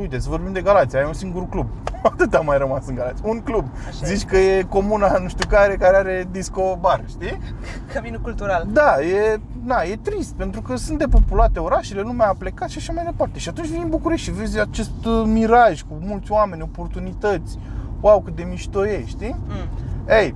uite, 0.00 0.18
să 0.18 0.28
vorbim 0.28 0.52
de 0.52 0.60
Galați, 0.60 0.96
ai 0.96 1.04
un 1.06 1.12
singur 1.12 1.48
club. 1.48 1.66
Atât 2.10 2.34
a 2.34 2.40
mai 2.40 2.58
rămas 2.58 2.86
în 2.86 2.94
Galați. 2.94 3.22
Un 3.24 3.40
club. 3.40 3.64
Așa 3.88 4.06
Zici 4.06 4.14
este. 4.16 4.26
că 4.26 4.36
e 4.36 4.62
comuna 4.62 5.18
nu 5.18 5.28
știu 5.28 5.48
care 5.48 5.76
care 5.76 5.96
are 5.96 6.28
disco 6.30 6.78
bar, 6.80 7.04
știi? 7.08 7.38
Căminul 7.92 8.20
cultural. 8.20 8.66
Da, 8.72 9.00
e, 9.00 9.40
na, 9.64 9.82
e 9.82 9.96
trist 10.02 10.34
pentru 10.34 10.60
că 10.60 10.76
sunt 10.76 10.98
depopulate 10.98 11.58
orașele, 11.58 12.00
lumea 12.00 12.28
a 12.28 12.34
plecat 12.38 12.68
și 12.68 12.78
așa 12.78 12.92
mai 12.92 13.04
departe. 13.04 13.38
Și 13.38 13.48
atunci 13.48 13.68
vii 13.68 13.82
în 13.82 13.88
București 13.88 14.24
și 14.26 14.32
vezi 14.32 14.60
acest 14.60 15.04
uh, 15.06 15.22
miraj 15.26 15.82
cu 15.82 15.98
mulți 16.00 16.32
oameni, 16.32 16.62
oportunități. 16.62 17.58
Wow, 18.00 18.20
cât 18.20 18.36
de 18.36 18.42
mișto 18.42 18.86
e, 18.86 19.04
știi? 19.06 19.36
Mm. 19.48 19.68
Ei, 20.08 20.34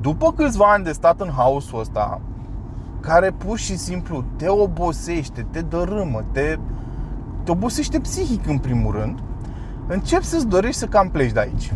după 0.00 0.32
câțiva 0.32 0.72
ani 0.72 0.84
de 0.84 0.92
stat 0.92 1.20
în 1.20 1.30
haosul 1.36 1.80
ăsta, 1.80 2.20
care 3.00 3.30
pur 3.30 3.58
și 3.58 3.76
simplu 3.76 4.24
te 4.36 4.48
obosește, 4.48 5.46
te 5.50 5.60
dărâmă, 5.60 6.24
te, 6.32 6.58
te 7.46 7.52
obosește 7.52 8.00
psihic 8.00 8.46
în 8.46 8.58
primul 8.58 8.92
rând, 8.92 9.18
începi 9.86 10.24
să-ți 10.24 10.46
dorești 10.46 10.78
să 10.78 10.86
cam 10.86 11.10
pleci 11.10 11.32
de 11.32 11.40
aici. 11.40 11.72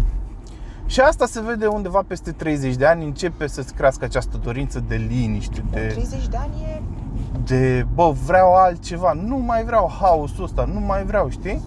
Și 0.86 1.00
asta 1.00 1.26
se 1.26 1.40
vede 1.40 1.66
undeva 1.66 2.02
peste 2.06 2.32
30 2.32 2.74
de 2.74 2.86
ani, 2.86 3.04
începe 3.04 3.46
să-ți 3.46 3.74
crească 3.74 4.04
această 4.04 4.36
dorință 4.42 4.84
de 4.88 4.94
liniște, 5.08 5.64
de, 5.70 5.86
30 5.86 6.28
de 6.28 6.36
ani 6.36 6.52
e... 6.62 6.82
de 7.44 7.86
bă, 7.94 8.14
vreau 8.26 8.54
altceva, 8.54 9.12
nu 9.12 9.36
mai 9.36 9.64
vreau 9.64 9.92
haosul 10.00 10.44
ăsta, 10.44 10.64
nu 10.72 10.80
mai 10.80 11.04
vreau, 11.04 11.28
știi? 11.28 11.62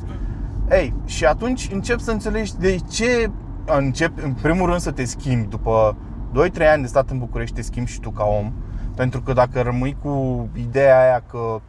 Ei, 0.69 0.93
și 1.05 1.25
atunci 1.25 1.69
încep 1.72 2.00
să 2.00 2.12
înțelegi 2.12 2.57
de 2.57 2.77
ce 2.89 3.31
încep, 3.65 4.24
în 4.24 4.33
primul 4.33 4.67
rând, 4.67 4.79
să 4.79 4.91
te 4.91 5.03
schimbi 5.03 5.48
după 5.48 5.95
2-3 6.31 6.72
ani 6.72 6.81
de 6.81 6.88
stat 6.88 7.10
în 7.10 7.17
București, 7.17 7.55
te 7.55 7.62
schimbi 7.62 7.91
și 7.91 8.00
tu 8.00 8.10
ca 8.10 8.24
om. 8.24 8.53
Pentru 8.95 9.22
că 9.22 9.33
dacă 9.33 9.62
rămâi 9.62 9.98
cu 10.03 10.48
ideea 10.55 11.01
aia 11.01 11.24
că 11.29 11.62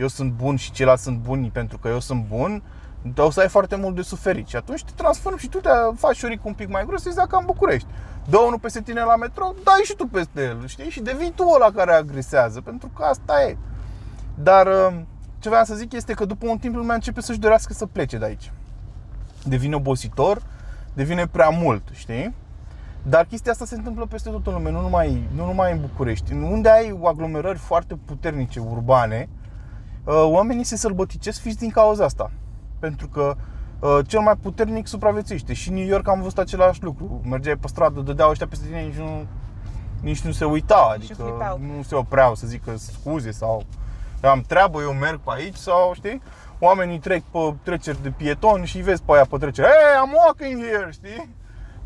eu 0.00 0.08
sunt 0.08 0.32
bun 0.32 0.56
și 0.56 0.70
ceilalți 0.70 1.02
sunt 1.02 1.18
buni 1.18 1.50
pentru 1.50 1.78
că 1.78 1.88
eu 1.88 2.00
sunt 2.00 2.24
bun, 2.28 2.62
o 3.16 3.30
să 3.30 3.40
ai 3.40 3.48
foarte 3.48 3.76
mult 3.76 3.94
de 3.94 4.02
suferit. 4.02 4.46
Și 4.46 4.56
atunci 4.56 4.84
te 4.84 4.92
transformi 4.96 5.38
și 5.38 5.48
tu 5.48 5.58
te 5.58 5.68
faci 5.94 6.16
șoric 6.16 6.44
un 6.44 6.54
pic 6.54 6.68
mai 6.68 6.84
gros, 6.86 7.02
să 7.02 7.24
ca 7.28 7.36
în 7.38 7.44
București. 7.46 7.88
Dă 8.28 8.38
unul 8.38 8.58
peste 8.58 8.80
tine 8.80 9.00
la 9.00 9.16
metro, 9.16 9.54
dai 9.64 9.80
și 9.84 9.94
tu 9.94 10.06
peste 10.06 10.42
el, 10.42 10.66
știi? 10.66 10.90
Și 10.90 11.00
devii 11.00 11.32
tu 11.34 11.44
ăla 11.54 11.70
care 11.70 11.92
agresează, 11.92 12.60
pentru 12.60 12.90
că 12.96 13.02
asta 13.04 13.42
e. 13.42 13.56
Dar 14.34 14.66
uh, 14.66 15.00
ce 15.38 15.48
vreau 15.48 15.64
să 15.64 15.74
zic 15.74 15.92
este 15.92 16.12
că 16.12 16.24
după 16.24 16.46
un 16.48 16.58
timp 16.58 16.74
lumea 16.74 16.94
începe 16.94 17.20
să-și 17.20 17.38
dorească 17.38 17.72
să 17.72 17.86
plece 17.86 18.18
de 18.18 18.24
aici. 18.24 18.52
Devine 19.44 19.74
obositor, 19.74 20.42
devine 20.92 21.26
prea 21.26 21.48
mult, 21.48 21.82
știi? 21.92 22.34
Dar 23.02 23.24
chestia 23.24 23.52
asta 23.52 23.64
se 23.64 23.74
întâmplă 23.74 24.06
peste 24.06 24.30
tot 24.30 24.46
în 24.46 24.52
lume, 24.52 24.70
nu 24.70 24.80
numai, 24.80 25.28
nu 25.34 25.44
numai 25.44 25.72
în 25.72 25.80
București. 25.80 26.32
Unde 26.32 26.68
ai 26.68 26.98
aglomerări 27.04 27.58
foarte 27.58 27.98
puternice, 28.04 28.60
urbane, 28.60 29.28
uh, 29.32 29.39
oamenii 30.04 30.64
se 30.64 30.76
sălbăticesc 30.76 31.40
fix 31.40 31.56
din 31.56 31.70
cauza 31.70 32.04
asta. 32.04 32.30
Pentru 32.78 33.08
că 33.08 33.34
uh, 33.80 33.98
cel 34.06 34.20
mai 34.20 34.36
puternic 34.36 34.86
supraviețuiește. 34.86 35.52
Și 35.52 35.68
în 35.68 35.74
New 35.74 35.86
York 35.86 36.08
am 36.08 36.20
văzut 36.20 36.38
același 36.38 36.82
lucru. 36.82 37.20
Mergeai 37.24 37.56
pe 37.56 37.66
stradă, 37.68 38.00
dădeau 38.00 38.30
ăștia 38.30 38.46
peste 38.46 38.66
tine, 38.66 38.80
nici 38.80 38.94
nu, 38.94 39.26
nici 40.00 40.20
nu 40.20 40.32
se 40.32 40.44
uitau, 40.44 40.94
Nici 40.98 41.08
nu 41.08 41.14
adică 41.14 41.22
flipau. 41.22 41.58
nu 41.76 41.82
se 41.82 41.94
opreau 41.94 42.34
să 42.34 42.46
zică 42.46 42.76
scuze 42.76 43.30
sau 43.30 43.62
am 44.22 44.40
treabă, 44.46 44.80
eu 44.80 44.92
merg 44.92 45.20
pe 45.20 45.30
aici 45.34 45.56
sau 45.56 45.92
știi? 45.94 46.22
Oamenii 46.58 46.98
trec 46.98 47.22
pe 47.22 47.54
treceri 47.62 48.02
de 48.02 48.10
pietoni 48.10 48.66
și 48.66 48.76
îi 48.76 48.82
vezi 48.82 49.02
pe 49.02 49.12
aia 49.12 49.24
pe 49.30 49.36
trecere. 49.36 49.66
Hey, 49.66 50.06
I'm 50.06 50.12
walking 50.26 50.62
here, 50.62 50.88
știi? 50.92 51.28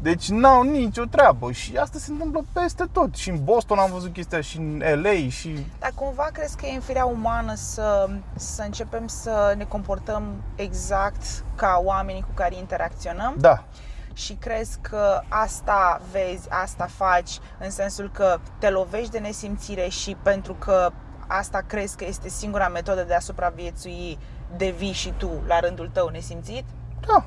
Deci 0.05 0.29
n-au 0.29 0.63
nicio 0.63 1.05
treabă 1.05 1.53
și 1.53 1.77
asta 1.77 1.99
se 1.99 2.11
întâmplă 2.13 2.45
peste 2.53 2.85
tot. 2.93 3.15
Și 3.15 3.31
în 3.31 3.45
Boston 3.45 3.79
am 3.79 3.91
văzut 3.91 4.13
chestia 4.13 4.41
și 4.41 4.59
în 4.59 4.83
LA 5.03 5.29
și 5.29 5.67
Dar 5.79 5.93
cumva 5.95 6.29
crezi 6.33 6.57
că 6.57 6.67
e 6.67 6.75
în 6.75 6.81
firea 6.81 7.05
umană 7.05 7.55
să, 7.55 8.09
să 8.35 8.63
începem 8.63 9.07
să 9.07 9.55
ne 9.57 9.65
comportăm 9.65 10.43
exact 10.55 11.45
ca 11.55 11.81
oamenii 11.85 12.23
cu 12.23 12.33
care 12.35 12.57
interacționăm? 12.57 13.35
da, 13.39 13.65
Și 14.13 14.33
crezi 14.35 14.79
că 14.81 15.21
asta 15.29 16.01
vezi, 16.11 16.51
asta 16.51 16.87
faci, 16.97 17.39
în 17.59 17.71
sensul 17.71 18.11
că 18.11 18.39
te 18.59 18.71
lovești 18.71 19.11
de 19.11 19.19
nesimțire 19.19 19.89
și 19.89 20.17
pentru 20.23 20.55
că 20.55 20.91
asta 21.27 21.63
crezi 21.67 21.97
că 21.97 22.05
este 22.05 22.29
singura 22.29 22.69
metodă 22.69 23.03
de 23.03 23.15
a 23.15 23.21
supraviețui, 23.21 24.19
devii 24.57 24.93
și 24.93 25.13
tu 25.17 25.31
la 25.47 25.61
rândul 25.61 25.91
tău 25.93 26.09
nesimțit? 26.09 26.65
da. 27.07 27.25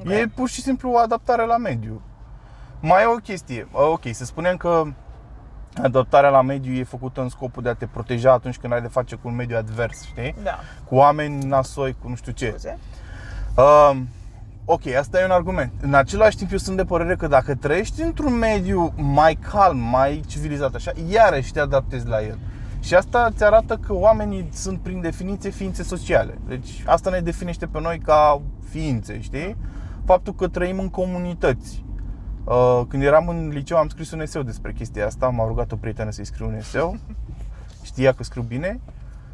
Ok. 0.00 0.08
E 0.08 0.28
pur 0.34 0.48
și 0.48 0.62
simplu 0.62 0.90
o 0.90 0.98
adaptare 0.98 1.46
la 1.46 1.56
mediu. 1.56 2.00
Mai 2.80 3.02
e 3.02 3.06
o 3.06 3.14
chestie. 3.16 3.68
Ok, 3.72 4.02
să 4.12 4.24
spunem 4.24 4.56
că 4.56 4.82
adaptarea 5.82 6.30
la 6.30 6.42
mediu 6.42 6.72
e 6.72 6.84
făcută 6.84 7.20
în 7.20 7.28
scopul 7.28 7.62
de 7.62 7.68
a 7.68 7.74
te 7.74 7.86
proteja 7.86 8.32
atunci 8.32 8.56
când 8.56 8.72
ai 8.72 8.80
de 8.80 8.88
face 8.88 9.14
cu 9.16 9.28
un 9.28 9.34
mediu 9.34 9.56
advers, 9.56 10.02
știi? 10.04 10.34
Da, 10.42 10.58
Cu 10.84 10.94
oameni 10.94 11.44
nasoi, 11.44 11.96
cu 12.02 12.08
nu 12.08 12.14
știu 12.14 12.32
ce. 12.32 12.48
scuze. 12.48 12.78
Um, 13.56 14.08
ok, 14.64 14.86
asta 14.86 15.20
e 15.20 15.24
un 15.24 15.30
argument. 15.30 15.72
În 15.80 15.94
același 15.94 16.36
timp 16.36 16.52
eu 16.52 16.58
sunt 16.58 16.76
de 16.76 16.84
părere 16.84 17.16
că 17.16 17.26
dacă 17.26 17.54
trăiești 17.54 18.02
într-un 18.02 18.32
mediu 18.38 18.92
mai 18.96 19.34
calm, 19.50 19.78
mai 19.78 20.22
civilizat 20.26 20.74
așa, 20.74 20.92
iarăși 21.08 21.52
te 21.52 21.60
adaptezi 21.60 22.06
la 22.06 22.22
el. 22.22 22.38
Și 22.80 22.94
asta 22.94 23.28
îți 23.32 23.44
arată 23.44 23.76
că 23.86 23.92
oamenii 23.94 24.48
sunt 24.52 24.78
prin 24.80 25.00
definiție 25.00 25.50
ființe 25.50 25.82
sociale. 25.82 26.38
Deci 26.48 26.82
asta 26.86 27.10
ne 27.10 27.20
definește 27.20 27.66
pe 27.66 27.80
noi 27.80 27.98
ca 27.98 28.40
ființe, 28.68 29.20
știi? 29.20 29.56
Faptul 30.06 30.34
că 30.34 30.48
trăim 30.48 30.78
în 30.78 30.88
comunități. 30.88 31.84
Uh, 32.44 32.82
Când 32.88 33.02
eram 33.02 33.28
în 33.28 33.48
liceu 33.48 33.76
am 33.76 33.88
scris 33.88 34.10
un 34.10 34.20
eseu 34.20 34.42
despre 34.42 34.72
chestia 34.72 35.06
asta, 35.06 35.28
m-a 35.28 35.46
rugat 35.46 35.72
o 35.72 35.76
prietenă 35.76 36.10
să-i 36.10 36.24
scriu 36.24 36.46
un 36.46 36.54
eseu. 36.54 36.96
Știa 37.82 38.12
că 38.12 38.22
scriu 38.24 38.42
bine. 38.42 38.80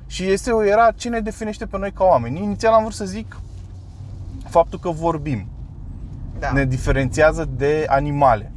Și 0.06 0.30
eseul 0.30 0.66
era 0.66 0.90
ce 0.96 1.08
ne 1.08 1.20
definește 1.20 1.66
pe 1.66 1.78
noi 1.78 1.92
ca 1.92 2.04
oameni. 2.04 2.42
Inițial 2.42 2.72
am 2.72 2.80
vrut 2.82 2.94
să 2.94 3.04
zic 3.04 3.36
faptul 4.48 4.78
că 4.78 4.90
vorbim 4.90 5.46
Da. 6.38 6.52
ne 6.52 6.64
diferențiază 6.64 7.48
de 7.56 7.84
animale. 7.88 8.52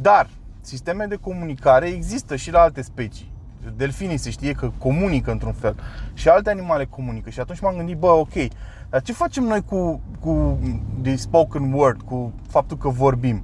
Dar 0.00 0.28
sisteme 0.60 1.04
de 1.04 1.14
comunicare 1.16 1.86
există 1.86 2.36
și 2.36 2.50
la 2.50 2.60
alte 2.60 2.82
specii. 2.82 3.32
delfinii 3.76 4.16
se 4.16 4.30
știe 4.30 4.52
că 4.52 4.70
comunică 4.78 5.30
într-un 5.30 5.52
fel 5.52 5.76
și 6.14 6.28
alte 6.28 6.50
animale 6.50 6.84
comunică 6.84 7.30
și 7.30 7.40
atunci 7.40 7.60
m-am 7.60 7.76
gândit, 7.76 7.96
bă, 7.96 8.06
ok, 8.06 8.32
dar 8.94 9.02
ce 9.02 9.12
facem 9.12 9.44
noi 9.44 9.64
cu, 9.64 10.00
cu 10.20 10.58
the 11.02 11.16
spoken 11.16 11.72
word, 11.72 12.02
cu 12.02 12.32
faptul 12.48 12.76
că 12.76 12.88
vorbim? 12.88 13.42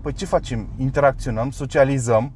Păi 0.00 0.12
ce 0.12 0.24
facem? 0.24 0.68
Interacționăm, 0.76 1.50
socializăm 1.50 2.32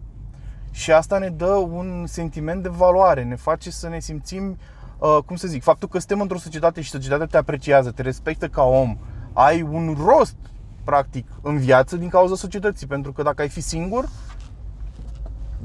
și 0.70 0.92
asta 0.92 1.18
ne 1.18 1.28
dă 1.28 1.52
un 1.52 2.04
sentiment 2.06 2.62
de 2.62 2.68
valoare, 2.68 3.24
ne 3.24 3.36
face 3.36 3.70
să 3.70 3.88
ne 3.88 3.98
simțim, 3.98 4.58
uh, 4.98 5.18
cum 5.26 5.36
să 5.36 5.46
zic, 5.46 5.62
faptul 5.62 5.88
că 5.88 5.98
suntem 5.98 6.20
într-o 6.20 6.38
societate 6.38 6.80
și 6.80 6.90
societatea 6.90 7.26
te 7.26 7.36
apreciază, 7.36 7.90
te 7.90 8.02
respectă 8.02 8.48
ca 8.48 8.62
om, 8.62 8.96
ai 9.32 9.62
un 9.62 9.96
rost 10.06 10.36
practic 10.84 11.26
în 11.42 11.58
viață 11.58 11.96
din 11.96 12.08
cauza 12.08 12.34
societății, 12.34 12.86
pentru 12.86 13.12
că 13.12 13.22
dacă 13.22 13.42
ai 13.42 13.48
fi 13.48 13.60
singur, 13.60 14.08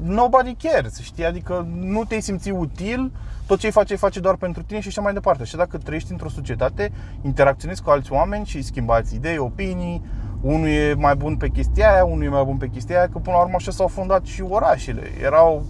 nobody 0.04 0.54
cares, 0.54 1.00
știi? 1.00 1.24
Adică 1.24 1.66
nu 1.80 2.04
te-ai 2.04 2.20
simți 2.20 2.50
util, 2.50 3.12
tot 3.46 3.58
ce 3.58 3.66
ai 3.66 3.72
face, 3.72 3.96
face 3.96 4.20
doar 4.20 4.36
pentru 4.36 4.62
tine 4.62 4.80
și 4.80 4.88
așa 4.88 5.00
mai 5.00 5.12
departe. 5.12 5.44
Și 5.44 5.56
dacă 5.56 5.78
trăiești 5.78 6.12
într-o 6.12 6.28
societate, 6.28 6.92
interacționezi 7.22 7.82
cu 7.82 7.90
alți 7.90 8.12
oameni 8.12 8.46
și 8.46 8.62
schimbați 8.62 9.14
idei, 9.14 9.38
opinii, 9.38 10.02
unul 10.40 10.68
e 10.68 10.94
mai 10.94 11.14
bun 11.14 11.36
pe 11.36 11.48
chestia 11.48 11.92
aia, 11.92 12.04
unul 12.04 12.24
e 12.24 12.28
mai 12.28 12.44
bun 12.44 12.56
pe 12.56 12.68
chestia 12.68 12.96
aia, 12.96 13.08
că 13.08 13.18
până 13.18 13.36
la 13.36 13.42
urmă 13.42 13.54
așa 13.56 13.70
s-au 13.70 13.88
fondat 13.88 14.24
și 14.24 14.42
orașele. 14.48 15.02
Erau 15.22 15.64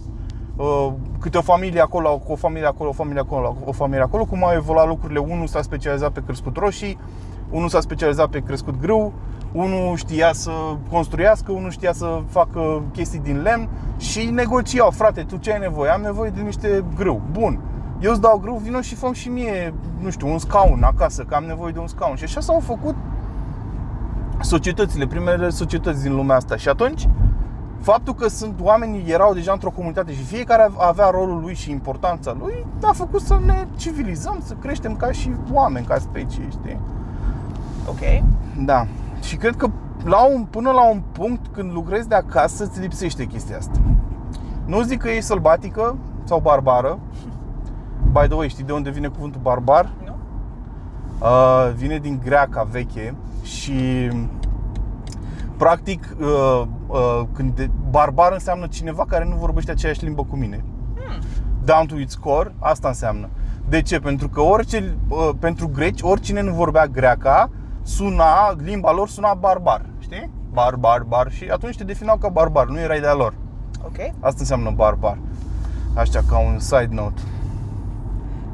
uh, 0.55 0.93
câte 1.19 1.37
o 1.37 1.41
familie 1.41 1.81
acolo, 1.81 2.21
o 2.27 2.35
familie 2.35 2.67
acolo, 2.67 2.89
o 2.89 2.93
familie 2.93 3.19
acolo, 3.19 3.57
o 3.65 3.71
familie 3.71 4.03
acolo, 4.03 4.25
cum 4.25 4.43
au 4.43 4.53
evoluat 4.53 4.87
lucrurile. 4.87 5.19
Unul 5.19 5.47
s-a 5.47 5.61
specializat 5.61 6.11
pe 6.11 6.23
crescut 6.25 6.57
roșii, 6.57 6.97
unul 7.49 7.69
s-a 7.69 7.79
specializat 7.79 8.29
pe 8.29 8.39
crescut 8.39 8.79
grâu, 8.79 9.13
unul 9.53 9.95
știa 9.95 10.33
să 10.33 10.51
construiască, 10.91 11.51
unul 11.51 11.71
știa 11.71 11.93
să 11.93 12.21
facă 12.29 12.81
chestii 12.91 13.19
din 13.19 13.41
lemn 13.41 13.67
și 13.97 14.25
negociau, 14.25 14.89
frate, 14.91 15.21
tu 15.21 15.37
ce 15.37 15.51
ai 15.53 15.59
nevoie? 15.59 15.89
Am 15.89 16.01
nevoie 16.01 16.29
de 16.29 16.41
niște 16.41 16.83
grâu. 16.95 17.21
Bun. 17.31 17.59
Eu 17.99 18.11
îți 18.11 18.21
dau 18.21 18.37
grâu, 18.37 18.55
vino 18.55 18.81
și 18.81 18.95
fă 18.95 19.09
și 19.13 19.29
mie, 19.29 19.73
nu 19.99 20.09
știu, 20.09 20.31
un 20.31 20.37
scaun 20.37 20.83
acasă, 20.83 21.23
că 21.23 21.35
am 21.35 21.43
nevoie 21.43 21.71
de 21.71 21.79
un 21.79 21.87
scaun. 21.87 22.15
Și 22.15 22.23
așa 22.23 22.39
s-au 22.39 22.59
făcut 22.59 22.95
societățile, 24.41 25.07
primele 25.07 25.49
societăți 25.49 26.01
din 26.01 26.15
lumea 26.15 26.35
asta. 26.35 26.55
Și 26.55 26.69
atunci, 26.69 27.07
faptul 27.81 28.13
că 28.13 28.27
sunt 28.27 28.59
oameni 28.61 29.03
erau 29.07 29.33
deja 29.33 29.51
într-o 29.51 29.69
comunitate 29.69 30.13
și 30.13 30.23
fiecare 30.23 30.71
avea 30.77 31.09
rolul 31.09 31.41
lui 31.41 31.53
și 31.53 31.71
importanța 31.71 32.35
lui, 32.39 32.65
a 32.81 32.91
făcut 32.91 33.21
să 33.21 33.39
ne 33.45 33.67
civilizăm, 33.75 34.41
să 34.45 34.53
creștem 34.53 34.95
ca 34.95 35.11
și 35.11 35.31
oameni, 35.51 35.85
ca 35.85 35.97
specie, 35.97 36.47
știi? 36.49 36.79
Ok. 37.87 38.23
Da. 38.65 38.87
Și 39.23 39.35
cred 39.35 39.55
că 39.55 39.69
la 40.03 40.25
un, 40.25 40.43
până 40.43 40.71
la 40.71 40.89
un 40.89 41.01
punct 41.11 41.47
când 41.47 41.73
lucrezi 41.73 42.07
de 42.07 42.15
acasă 42.15 42.63
îți 42.63 42.79
lipsește 42.79 43.25
chestia 43.25 43.57
asta. 43.57 43.79
Nu 44.65 44.81
zic 44.81 45.01
că 45.01 45.11
e 45.11 45.19
sălbatică 45.19 45.97
sau 46.23 46.39
barbară. 46.39 46.99
By 48.11 48.27
the 48.27 48.35
way, 48.35 48.49
știi 48.49 48.63
de 48.63 48.71
unde 48.71 48.89
vine 48.89 49.07
cuvântul 49.07 49.41
barbar? 49.41 49.89
Nu? 50.05 50.15
Uh, 51.19 51.73
vine 51.75 51.97
din 51.97 52.19
greaca 52.23 52.67
veche 52.71 53.15
și 53.43 54.09
practic 55.57 56.15
uh, 56.19 56.63
uh, 56.87 57.21
când 57.33 57.55
de, 57.55 57.69
barbar 57.89 58.31
înseamnă 58.31 58.67
cineva 58.67 59.05
care 59.05 59.25
nu 59.25 59.35
vorbește 59.35 59.71
aceeași 59.71 60.03
limbă 60.03 60.23
cu 60.23 60.35
mine. 60.35 60.63
Hmm. 60.95 61.21
Down 61.65 61.85
to 61.85 61.97
its 61.97 62.15
core, 62.15 62.55
asta 62.59 62.87
înseamnă. 62.87 63.29
De 63.69 63.81
ce? 63.81 63.99
Pentru 63.99 64.29
că 64.29 64.41
orice, 64.41 64.97
uh, 65.07 65.29
pentru 65.39 65.67
greci, 65.67 66.01
oricine 66.01 66.41
nu 66.41 66.53
vorbea 66.53 66.85
greaca, 66.87 67.49
suna, 67.83 68.55
limba 68.57 68.91
lor 68.91 69.09
suna 69.09 69.33
barbar, 69.33 69.85
știi? 69.99 70.29
Barbar, 70.51 71.03
bar 71.03 71.31
și 71.31 71.43
atunci 71.43 71.77
te 71.77 71.83
defineau 71.83 72.17
ca 72.17 72.29
barbar, 72.29 72.67
nu 72.67 72.79
erai 72.79 72.99
de-a 72.99 73.13
lor. 73.13 73.33
Ok. 73.85 73.97
Asta 74.19 74.39
înseamnă 74.39 74.71
barbar. 74.71 75.17
Așa 75.93 76.21
ca 76.29 76.39
un 76.39 76.59
side 76.59 76.89
note. 76.89 77.21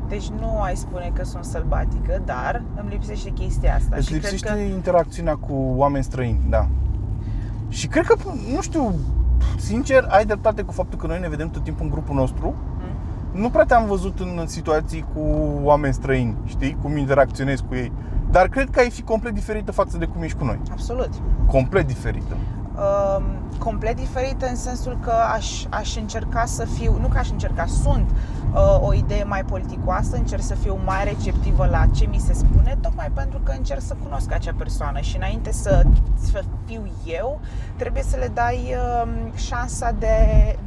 Deci 0.07 0.27
nu 0.27 0.62
ai 0.62 0.75
spune 0.75 1.12
că 1.13 1.24
sunt 1.24 1.43
sălbatică, 1.43 2.21
dar 2.25 2.63
îmi 2.75 2.89
lipsește 2.89 3.29
chestia 3.29 3.75
asta. 3.75 3.95
Îți 3.95 4.07
și 4.07 4.13
lipsește 4.13 4.48
cred 4.48 4.57
că 4.57 4.74
interacțiunea 4.74 5.36
cu 5.36 5.74
oameni 5.75 6.03
străini, 6.03 6.39
da. 6.50 6.67
Și 7.69 7.88
cred 7.88 8.05
că, 8.05 8.15
nu 8.53 8.62
știu, 8.62 8.95
sincer, 9.57 10.07
ai 10.09 10.25
dreptate 10.25 10.62
cu 10.62 10.71
faptul 10.71 11.00
că 11.00 11.07
noi 11.07 11.19
ne 11.19 11.29
vedem 11.29 11.50
tot 11.50 11.63
timpul 11.63 11.86
în 11.86 11.91
grupul 11.91 12.15
nostru. 12.15 12.55
Mm. 12.55 13.41
Nu 13.41 13.50
prea 13.50 13.65
te-am 13.65 13.86
văzut 13.86 14.19
în 14.19 14.43
situații 14.48 15.05
cu 15.13 15.21
oameni 15.63 15.93
străini, 15.93 16.36
știi? 16.45 16.77
Cum 16.81 16.98
interacționezi 16.98 17.63
cu 17.63 17.75
ei. 17.75 17.91
Dar 18.31 18.48
cred 18.48 18.69
că 18.69 18.79
ai 18.79 18.89
fi 18.89 19.01
complet 19.01 19.33
diferită 19.33 19.72
față 19.72 19.98
de 19.98 20.05
cum 20.05 20.22
ești 20.22 20.37
cu 20.37 20.44
noi. 20.44 20.59
Absolut. 20.72 21.09
Complet 21.48 21.87
diferită. 21.87 22.35
Um, 22.79 23.24
complet 23.57 23.96
diferită 23.96 24.48
în 24.48 24.55
sensul 24.55 24.98
că 25.01 25.13
aș, 25.35 25.65
aș 25.70 25.96
încerca 25.96 26.46
să 26.46 26.65
fiu, 26.65 26.98
nu 27.00 27.07
că 27.07 27.18
aș 27.18 27.29
încerca, 27.29 27.65
sunt 27.65 28.09
uh, 28.53 28.79
o 28.81 28.94
idee 28.94 29.24
mai 29.24 29.44
politicoasă, 29.44 30.15
încerc 30.15 30.42
să 30.42 30.55
fiu 30.55 30.79
mai 30.85 31.03
receptivă 31.03 31.65
la 31.65 31.85
ce 31.96 32.05
mi 32.05 32.18
se 32.18 32.33
spune, 32.33 32.77
tocmai 32.81 33.11
pentru 33.13 33.39
că 33.44 33.51
încerc 33.57 33.81
să 33.81 33.96
cunosc 34.03 34.31
acea 34.31 34.53
persoană 34.57 35.00
și 35.00 35.15
înainte 35.15 35.51
să, 35.51 35.83
să 36.31 36.44
fiu 36.65 36.92
eu, 37.05 37.39
trebuie 37.75 38.03
să 38.03 38.18
le 38.18 38.31
dai 38.33 38.75
uh, 38.75 39.11
șansa 39.35 39.92
de, 40.00 40.15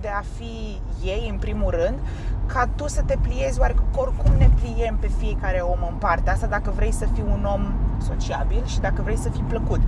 de 0.01 0.09
a 0.09 0.23
fi 0.37 0.81
ei 1.09 1.29
în 1.31 1.39
primul 1.39 1.71
rând, 1.71 1.99
ca 2.47 2.69
tu 2.77 2.89
să 2.89 3.03
te 3.03 3.17
pliezi, 3.21 3.61
oarecum 3.61 3.85
oricum 3.97 4.33
ne 4.39 4.49
pliem 4.61 4.97
pe 5.01 5.11
fiecare 5.19 5.59
om 5.59 5.79
în 5.91 5.97
parte. 5.99 6.31
Asta 6.31 6.47
dacă 6.47 6.73
vrei 6.77 6.93
să 6.93 7.07
fii 7.15 7.25
un 7.27 7.45
om 7.45 7.73
sociabil 8.07 8.63
și 8.67 8.81
dacă 8.81 9.03
vrei 9.03 9.17
să 9.17 9.29
fii 9.29 9.43
plăcut. 9.49 9.81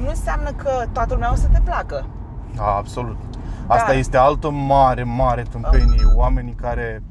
Nu 0.00 0.08
înseamnă 0.08 0.50
că 0.50 0.70
toată 0.92 1.14
lumea 1.14 1.32
o 1.32 1.34
să 1.34 1.48
te 1.52 1.60
placă. 1.64 2.06
Da, 2.56 2.64
absolut. 2.76 3.16
Asta 3.66 3.86
Da. 3.92 3.98
este 3.98 4.16
altă 4.16 4.50
mare, 4.50 5.02
mare 5.02 5.42
tâmpenie. 5.42 6.04
Oamenii 6.14 6.52
care 6.54 7.02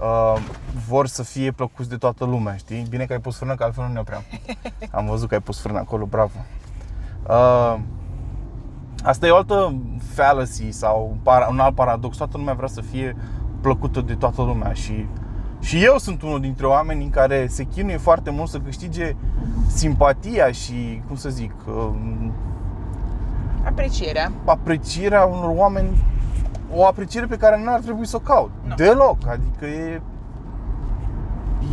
uh, 0.00 0.40
vor 0.88 1.06
să 1.06 1.22
fie 1.22 1.50
plăcuți 1.50 1.88
de 1.88 1.96
toată 1.96 2.24
lumea, 2.24 2.56
știi? 2.56 2.86
Bine 2.88 3.04
că 3.04 3.12
ai 3.12 3.18
pus 3.20 3.36
frână, 3.36 3.54
că 3.54 3.64
altfel 3.64 3.84
nu 3.86 3.92
ne 3.92 3.98
opream. 3.98 4.22
Am 4.98 5.06
văzut 5.06 5.28
că 5.28 5.34
ai 5.34 5.40
pus 5.40 5.60
frână 5.60 5.78
acolo, 5.78 6.04
bravo. 6.04 6.38
Uh, 7.28 7.76
asta 9.04 9.26
e 9.26 9.30
o 9.30 9.36
altă 9.36 9.74
fallacy 10.14 10.70
sau 10.70 11.08
un 11.10 11.18
para- 11.22 11.46
un 11.50 11.58
alt 11.58 11.74
paradox. 11.74 12.16
Toată 12.16 12.36
lumea 12.36 12.54
vrea 12.54 12.68
să 12.68 12.80
fie 12.80 13.16
plăcută 13.66 14.00
de 14.00 14.14
toată 14.14 14.42
lumea 14.42 14.72
și 14.72 15.06
și 15.60 15.84
eu 15.84 15.98
sunt 15.98 16.22
unul 16.22 16.40
dintre 16.40 16.66
oamenii 16.66 17.04
în 17.04 17.10
care 17.10 17.46
se 17.50 17.64
chinuie 17.64 17.96
foarte 17.96 18.30
mult 18.30 18.48
să 18.48 18.58
câștige 18.58 19.16
simpatia 19.66 20.50
și, 20.50 21.02
cum 21.06 21.16
să 21.16 21.28
zic, 21.28 21.52
uh, 21.66 21.88
Aprecierea. 23.64 24.32
aprecierea 24.44 25.24
unor 25.24 25.52
oameni 25.56 26.04
o 26.74 26.86
apreciere 26.86 27.26
pe 27.26 27.36
care 27.36 27.62
nu 27.64 27.72
ar 27.72 27.80
trebui 27.80 28.06
să 28.06 28.16
o 28.16 28.18
caut 28.18 28.50
Nu. 28.66 28.74
deloc, 28.74 29.16
adică 29.28 29.64
e 29.66 30.00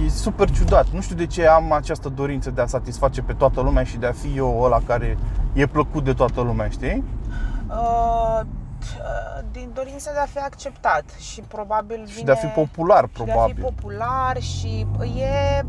e 0.06 0.10
super 0.10 0.50
ciudat. 0.52 0.88
Nu 0.94 1.02
știu 1.02 1.16
de 1.16 1.26
ce 1.26 1.48
am 1.48 1.72
această 1.72 2.10
dorință 2.10 2.52
de 2.52 2.62
a 2.62 2.66
satisface 2.66 3.22
pe 3.22 3.34
toată 3.34 3.62
lumea 3.62 3.84
și 3.84 3.98
de 3.98 4.06
a 4.06 4.12
fi 4.12 4.34
eu 4.36 4.62
ăla 4.64 4.80
care 4.88 5.18
e 5.54 5.66
plăcut 5.66 6.04
de 6.04 6.14
toată 6.14 6.42
lumea, 6.42 6.68
știi? 6.70 7.04
Uh, 7.70 8.42
din 9.52 9.70
dorința 9.74 10.12
de 10.12 10.20
a 10.20 10.26
fi 10.26 10.38
acceptat 10.38 11.04
și 11.20 11.42
probabil 11.42 12.02
vine... 12.06 12.18
Și 12.18 12.24
de 12.24 12.32
a 12.32 12.36
fi 12.36 12.46
popular, 12.46 13.10
și 13.18 13.24
de 13.24 13.32
a 13.32 13.34
fi 13.46 13.54
probabil. 13.54 13.64
popular 13.64 14.42
și 14.42 14.86
e, 15.16 15.66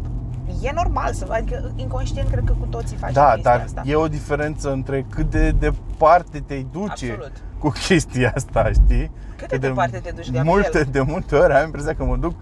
e 0.62 0.70
normal 0.74 1.12
să 1.12 1.26
adică 1.30 1.72
inconștient 1.76 2.28
cred 2.30 2.44
că 2.46 2.52
cu 2.52 2.66
toții 2.66 2.96
facem 2.96 3.14
Da, 3.14 3.30
chestia 3.32 3.50
dar 3.50 3.60
asta. 3.64 3.82
e 3.86 3.94
o 3.94 4.08
diferență 4.08 4.72
între 4.72 5.06
cât 5.10 5.30
de 5.30 5.50
departe 5.50 6.40
te 6.40 6.54
duce 6.72 6.90
Absolut. 7.10 7.32
cu 7.58 7.68
chestia 7.68 8.32
asta, 8.34 8.70
știi? 8.72 9.10
Cât 9.36 9.48
Că 9.48 9.56
de 9.58 9.66
departe 9.68 9.98
te 9.98 10.10
duci 10.10 10.30
de 10.30 10.42
multe, 10.42 10.78
el? 10.78 10.86
de 10.90 11.00
multe 11.00 11.36
ori 11.36 11.52
am 11.52 11.64
impresia 11.64 11.94
că 11.94 12.04
mă 12.04 12.16
duc 12.16 12.34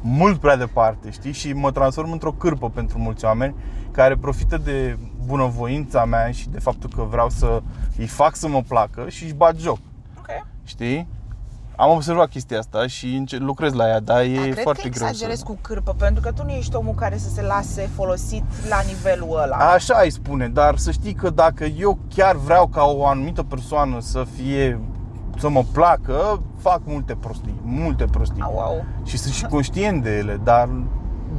mult 0.00 0.40
prea 0.40 0.56
departe, 0.56 1.10
știi? 1.10 1.32
Și 1.32 1.52
mă 1.52 1.70
transform 1.72 2.10
într-o 2.12 2.32
cârpă 2.32 2.70
pentru 2.70 2.98
mulți 2.98 3.24
oameni 3.24 3.54
care 3.90 4.16
profită 4.16 4.56
de 4.56 4.98
bunăvoința 5.24 6.04
mea 6.04 6.30
și 6.30 6.48
de 6.48 6.58
faptul 6.58 6.90
că 6.96 7.02
vreau 7.02 7.28
să 7.28 7.62
îi 7.98 8.06
fac 8.06 8.36
să 8.36 8.48
mă 8.48 8.62
placă 8.68 9.08
și 9.08 9.24
își 9.24 9.34
bat 9.34 9.56
joc, 9.56 9.78
Ok. 9.78 9.95
Știi? 10.66 11.08
Am 11.76 11.90
observat 11.90 12.28
chestia 12.28 12.58
asta 12.58 12.86
și 12.86 13.14
înce- 13.14 13.36
lucrez 13.36 13.72
la 13.72 13.88
ea, 13.88 14.00
dar 14.00 14.22
e 14.22 14.34
Dar 14.34 14.42
cred 14.42 14.62
foarte 14.62 14.82
că 14.82 14.88
greu 14.88 15.06
exagerezi 15.08 15.40
să... 15.40 15.46
cu 15.46 15.58
cârpă, 15.60 15.94
pentru 15.98 16.22
că 16.22 16.32
tu 16.32 16.44
nu 16.44 16.50
ești 16.50 16.76
omul 16.76 16.94
care 16.94 17.16
să 17.16 17.28
se 17.28 17.42
lase 17.42 17.90
folosit 17.94 18.44
la 18.68 18.80
nivelul 18.86 19.40
ăla. 19.42 19.56
Așa 19.56 19.94
ai 19.94 20.10
spune, 20.10 20.48
dar 20.48 20.76
să 20.76 20.90
știi 20.90 21.14
că 21.14 21.30
dacă 21.30 21.64
eu 21.64 21.98
chiar 22.14 22.36
vreau 22.36 22.66
ca 22.66 22.84
o 22.84 23.06
anumită 23.06 23.42
persoană 23.42 24.00
să 24.00 24.26
fie 24.36 24.80
să 25.38 25.48
mă 25.48 25.64
placă, 25.72 26.42
fac 26.58 26.80
multe 26.84 27.14
prostii, 27.14 27.60
multe 27.62 28.04
prostii. 28.04 28.42
Au, 28.42 28.58
au. 28.58 28.84
și 29.04 29.18
sunt 29.18 29.34
și 29.34 29.44
conștient 29.44 30.02
de 30.02 30.16
ele, 30.16 30.40
dar 30.44 30.68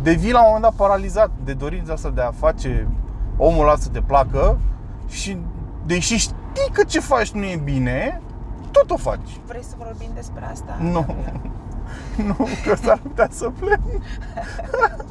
devii 0.04 0.32
la 0.32 0.40
un 0.40 0.46
moment 0.46 0.64
dat 0.64 0.74
paralizat 0.88 1.30
de 1.44 1.54
dorința 1.54 1.94
asta 1.94 2.10
de 2.10 2.22
a 2.22 2.32
face 2.32 2.88
omul 3.38 3.62
ăla 3.68 3.76
să 3.76 3.90
te 3.90 4.02
placă 4.02 4.60
și 5.10 5.38
deși 5.86 6.16
știi 6.18 6.70
că 6.72 6.84
ce 6.84 7.00
faci 7.00 7.32
nu 7.32 7.44
e 7.44 7.60
bine, 7.64 8.22
tot 8.72 8.90
o 8.92 8.98
faci. 8.98 9.40
Vrei 9.46 9.64
să 9.64 9.76
vorbim 9.78 10.10
despre 10.16 10.46
asta? 10.52 10.78
Nu. 10.80 11.06
Nu, 12.26 12.36
că 12.66 12.76
s-ar 12.76 12.98
putea 12.98 13.28
să 13.32 13.50
plec. 13.60 13.80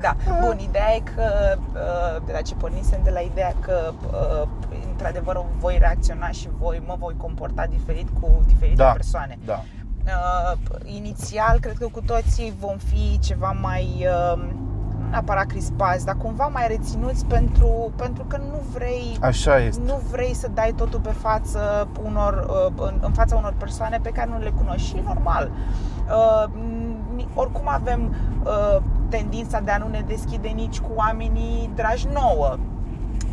Da, 0.00 0.16
bun, 0.40 0.58
ideea 0.58 0.94
e 0.94 1.00
că 1.14 1.58
uh, 1.72 2.22
de 2.26 2.32
la 2.32 2.40
ce 2.40 2.54
pornisem 2.54 3.00
de 3.04 3.10
la 3.10 3.20
ideea 3.20 3.52
că 3.60 3.92
uh, 4.12 4.48
într-adevăr 4.90 5.44
voi 5.58 5.76
reacționa 5.78 6.28
și 6.30 6.48
voi 6.58 6.82
mă 6.86 6.96
voi 6.98 7.14
comporta 7.16 7.66
diferit 7.66 8.08
cu 8.20 8.42
diferite 8.46 8.82
Da. 8.82 8.90
persoane. 8.92 9.38
Da. 9.44 9.62
Uh, 10.04 10.58
inițial, 10.84 11.58
cred 11.60 11.78
că 11.78 11.86
cu 11.92 12.00
toții 12.00 12.54
vom 12.60 12.76
fi 12.76 13.18
ceva 13.18 13.56
mai, 13.60 14.06
uh, 14.34 14.42
nu 14.67 14.67
neapărat 15.10 15.46
crispați, 15.46 16.04
dar 16.04 16.16
cumva 16.16 16.46
mai 16.46 16.66
reținuți 16.68 17.24
pentru, 17.26 17.92
pentru 17.96 18.24
că 18.24 18.36
nu 18.36 18.60
vrei 18.72 19.16
Așa 19.20 19.58
este. 19.58 19.82
nu 19.86 20.00
vrei 20.10 20.34
să 20.34 20.48
dai 20.54 20.72
totul 20.76 21.00
pe 21.00 21.10
față 21.12 21.88
unor, 22.04 22.46
uh, 22.48 22.82
în, 22.86 22.98
în 23.00 23.12
fața 23.12 23.36
unor 23.36 23.54
persoane 23.58 23.98
pe 24.02 24.10
care 24.10 24.30
nu 24.30 24.38
le 24.38 24.50
cunoști 24.50 24.88
și 24.88 24.96
e 24.96 25.02
normal. 25.06 25.50
Uh, 26.08 26.44
ni- 27.14 27.28
Oricum 27.34 27.62
avem 27.68 28.14
uh, 28.44 28.82
tendința 29.08 29.60
de 29.60 29.70
a 29.70 29.78
nu 29.78 29.88
ne 29.88 30.04
deschide 30.06 30.48
nici 30.48 30.80
cu 30.80 30.90
oamenii 30.94 31.70
dragi 31.74 32.08
nouă 32.12 32.56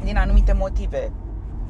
din 0.04 0.18
anumite 0.18 0.54
motive. 0.54 1.12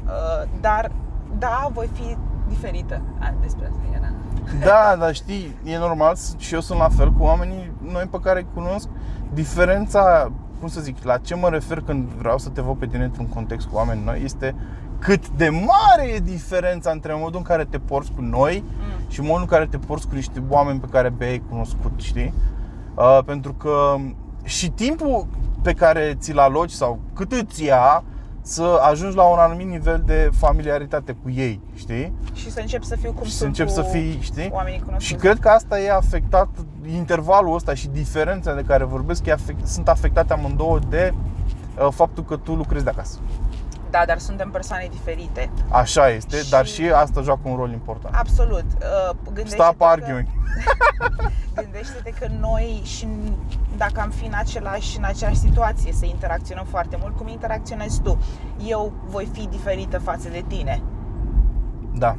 Uh, 0.06 0.50
Dar 0.62 0.92
da, 1.38 1.70
voi 1.74 1.90
fi 1.94 2.18
diferită. 2.48 3.02
A, 3.20 3.34
despre 3.42 3.66
asta 3.66 3.80
era. 3.96 4.08
Da, 4.66 4.96
dar 5.00 5.14
știi, 5.14 5.56
e 5.64 5.78
normal 5.78 6.16
și 6.38 6.54
eu 6.54 6.60
sunt 6.60 6.80
la 6.80 6.90
fel 6.90 7.12
cu 7.12 7.24
oamenii 7.24 7.72
noi 7.92 8.04
pe 8.12 8.20
care 8.20 8.40
îi 8.40 8.48
cunosc. 8.54 8.88
Diferența, 9.34 10.32
cum 10.60 10.68
să 10.68 10.82
zic, 10.82 11.04
la 11.04 11.18
ce 11.18 11.36
mă 11.36 11.50
refer 11.50 11.82
când 11.82 12.08
vreau 12.08 12.38
să 12.38 12.50
te 12.50 12.62
văd 12.62 12.76
pe 12.76 12.88
tine 12.88 13.04
într-un 13.04 13.28
context 13.28 13.68
cu 13.68 13.76
oameni 13.76 14.02
noi 14.06 14.22
este 14.24 14.56
cât 15.00 15.30
de 15.30 15.50
mare 15.50 16.08
e 16.16 16.20
diferența 16.20 16.92
între 16.92 17.14
modul 17.18 17.38
în 17.38 17.44
care 17.44 17.66
te 17.66 17.80
porți 17.80 18.12
cu 18.16 18.22
noi 18.22 18.64
Mm. 18.68 19.10
și 19.12 19.22
modul 19.22 19.40
în 19.40 19.46
care 19.46 19.66
te 19.66 19.78
porți 19.78 20.08
cu 20.08 20.16
niște 20.16 20.44
oameni 20.50 20.80
pe 20.80 20.88
care 20.92 21.08
abia 21.08 21.28
ai 21.28 21.44
cunoscut, 21.50 21.92
știi? 21.96 22.34
Uh, 22.96 23.20
pentru 23.26 23.54
că 23.54 23.96
și 24.44 24.70
timpul 24.70 25.28
pe 25.62 25.74
care 25.74 26.16
ți-l 26.20 26.38
aloci 26.40 26.72
sau 26.72 27.00
cât 27.14 27.32
îți 27.32 27.64
ia 27.64 28.04
să 28.48 28.80
ajungi 28.82 29.16
la 29.16 29.24
un 29.24 29.38
anumit 29.38 29.68
nivel 29.68 30.04
de 30.06 30.30
familiaritate 30.38 31.16
cu 31.24 31.30
ei, 31.30 31.60
știi? 31.76 32.14
Și 32.34 32.52
să 32.52 32.60
încep 32.60 32.84
să 32.84 32.96
fiu 32.96 33.12
cum 33.12 33.26
și 33.26 33.32
să 33.32 33.38
sunt 33.38 33.50
începi 33.50 33.70
cu 33.70 33.76
să 33.76 33.82
fii, 33.82 34.20
știi? 34.22 34.50
oamenii 34.54 34.80
cunoscuți. 34.80 35.06
Și 35.06 35.16
cred 35.16 35.40
că 35.40 35.50
asta 35.50 35.80
e 35.80 35.92
afectat, 35.92 36.48
intervalul 36.96 37.56
ăsta 37.56 37.74
și 37.74 37.88
diferența 37.88 38.54
de 38.54 38.62
care 38.62 38.84
vorbesc, 38.84 39.26
e 39.26 39.32
afect, 39.32 39.68
sunt 39.68 39.88
afectate 39.88 40.34
amândouă 40.34 40.80
de 40.90 41.14
uh, 41.14 41.88
faptul 41.92 42.24
că 42.24 42.36
tu 42.36 42.54
lucrezi 42.54 42.84
de 42.84 42.90
acasă. 42.90 43.18
Da, 44.00 44.06
dar 44.06 44.18
suntem 44.18 44.50
persoane 44.50 44.88
diferite. 44.92 45.50
Așa 45.70 46.10
este, 46.10 46.38
Și- 46.38 46.50
dar 46.50 46.66
și 46.66 46.84
asta 46.96 47.22
joacă 47.22 47.42
un 47.44 47.56
rol 47.56 47.72
important. 47.72 48.16
Absolut. 48.16 48.66
Uh, 48.80 49.16
gândește-te 49.24 49.62
Stop 49.64 49.78
că- 49.78 49.84
arguing. 49.84 50.28
Gândește-te 51.62 52.10
că 52.20 52.28
noi 52.40 52.82
și 52.84 53.08
dacă 53.78 54.02
am 54.02 54.10
fi 54.10 54.26
în 54.26 54.34
același, 54.36 54.98
în 54.98 55.04
aceeași 55.04 55.38
situație 55.38 55.92
să 55.92 56.06
interacționăm 56.06 56.66
foarte 56.70 56.98
mult, 57.02 57.18
cum 57.18 57.28
interacționezi 57.28 58.02
tu, 58.02 58.18
eu 58.68 58.94
voi 59.06 59.30
fi 59.34 59.48
diferită 59.48 60.00
față 60.00 60.30
de 60.30 60.44
tine. 60.48 60.82
Da. 61.94 62.16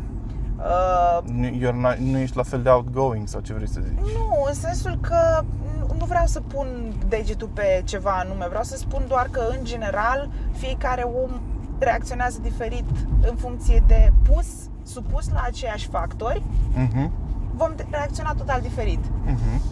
Uh, 0.59 1.19
Nu, 1.33 1.47
you're 1.49 1.75
not, 1.81 1.97
nu 1.97 2.19
ești 2.19 2.37
la 2.37 2.43
fel 2.43 2.63
de 2.63 2.69
outgoing 2.69 3.29
sau 3.29 3.41
ce 3.41 3.53
vrei 3.55 3.69
să 3.69 3.81
zici. 3.81 3.99
nu, 3.99 4.45
în 4.49 4.55
sensul 4.55 4.99
că 5.01 5.43
nu- 5.79 5.95
nu 5.99 6.05
vreau 6.05 6.27
să 6.27 6.41
pun 6.41 6.67
degetul 7.09 7.49
pe 7.55 7.83
ceva 7.85 8.11
anume, 8.11 8.47
vreau 8.49 8.63
să 8.63 8.77
spun 8.77 9.05
doar 9.09 9.29
că, 9.31 9.41
în 9.59 9.65
general, 9.65 10.31
fiecare 10.53 11.03
om 11.03 11.31
reacționează 11.79 12.39
diferit 12.43 12.85
în 13.31 13.37
funcție 13.37 13.83
de 13.87 14.13
pus, 14.33 14.47
supus 14.83 15.31
la 15.33 15.41
aceiași 15.47 15.89
factori, 15.89 16.43
Mhm. 16.75 17.11
vom 17.55 17.71
reacționa 17.91 18.33
total 18.35 18.61
diferit. 18.61 19.01
Mhm. 19.25 19.63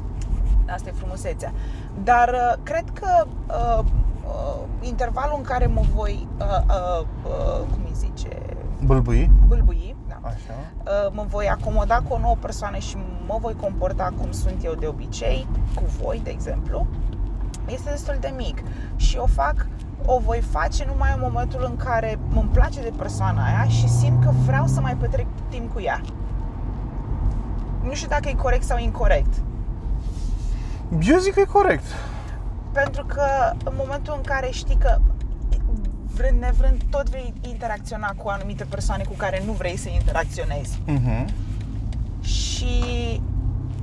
Asta 0.70 0.88
e 0.88 0.92
frumusețea. 0.92 1.52
Dar 2.04 2.28
uh, 2.28 2.62
cred 2.62 2.84
că 2.92 3.26
uh, 3.48 3.84
uh, 4.24 4.60
intervalul 4.80 5.34
în 5.36 5.42
care 5.44 5.66
mă 5.66 5.80
voi, 5.94 6.28
uh, 6.38 6.44
uh, 6.68 7.06
uh, 7.24 7.58
cum 7.70 7.80
îi 7.84 7.92
zice, 7.94 8.28
Bâlbâi. 8.84 9.30
bâlbâi, 9.46 9.96
da, 10.08 10.18
Așa. 10.22 10.36
uh, 10.84 11.12
mă 11.14 11.24
voi 11.28 11.48
acomoda 11.48 11.96
cu 12.08 12.12
o 12.14 12.18
nouă 12.18 12.36
persoană 12.40 12.76
și 12.78 12.96
mă 13.26 13.38
voi 13.40 13.54
comporta 13.54 14.12
cum 14.20 14.30
sunt 14.32 14.64
eu 14.64 14.74
de 14.74 14.86
obicei, 14.86 15.46
cu 15.74 15.82
voi, 16.02 16.20
de 16.24 16.30
exemplu, 16.30 16.86
este 17.68 17.90
destul 17.90 18.16
de 18.20 18.32
mic. 18.36 18.62
Și 18.96 19.16
o 19.16 19.26
fac, 19.26 19.66
o 20.06 20.18
voi 20.18 20.40
face 20.40 20.84
numai 20.86 21.10
în 21.14 21.20
momentul 21.22 21.64
în 21.70 21.76
care 21.76 22.18
îmi 22.34 22.48
place 22.52 22.80
de 22.82 22.92
persoana 22.98 23.44
aia 23.46 23.64
și 23.68 23.88
simt 23.88 24.24
că 24.24 24.30
vreau 24.46 24.66
să 24.66 24.80
mai 24.80 24.94
petrec 24.96 25.26
timp 25.48 25.72
cu 25.72 25.80
ea. 25.80 26.00
Nu 27.82 27.94
știu 27.94 28.08
dacă 28.08 28.28
e 28.28 28.32
corect 28.32 28.64
sau 28.64 28.78
incorrect. 28.78 29.34
Eu 31.02 31.18
zic 31.18 31.34
că 31.34 31.40
e 31.40 31.44
corect. 31.44 31.84
Pentru 32.72 33.04
că 33.04 33.24
în 33.64 33.72
momentul 33.76 34.14
în 34.16 34.22
care 34.22 34.48
știi 34.50 34.76
că 34.76 34.98
vrând 36.14 36.40
nevrând 36.40 36.82
tot 36.90 37.08
vei 37.08 37.32
interacționa 37.40 38.12
cu 38.16 38.28
anumite 38.28 38.64
persoane 38.64 39.02
cu 39.02 39.14
care 39.16 39.42
nu 39.46 39.52
vrei 39.52 39.76
să 39.76 39.88
interacționezi 39.88 40.80
Mhm. 40.86 41.26
și 42.20 42.72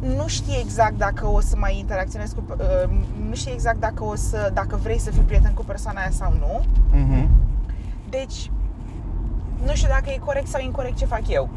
nu 0.01 0.27
știi 0.27 0.59
exact 0.59 0.97
dacă 0.97 1.27
o 1.27 1.39
să 1.39 1.55
mai 1.57 1.77
interacționezi 1.79 2.35
cu 2.35 2.43
uh, 2.49 2.89
nu 3.29 3.35
știi 3.35 3.53
exact 3.53 3.79
dacă 3.79 4.03
o 4.03 4.15
să 4.15 4.51
dacă 4.53 4.75
vrei 4.75 4.97
să 4.97 5.11
fii 5.11 5.21
prieten 5.21 5.53
cu 5.53 5.63
persoana 5.63 5.99
aia 5.99 6.09
sau 6.11 6.33
nu. 6.39 6.61
Mhm. 6.99 7.29
Deci 8.09 8.51
nu 9.65 9.73
știu 9.73 9.87
dacă 9.87 10.09
e 10.09 10.17
corect 10.17 10.47
sau 10.47 10.61
incorect 10.61 10.97
ce 10.97 11.05
fac 11.05 11.21
eu. 11.27 11.49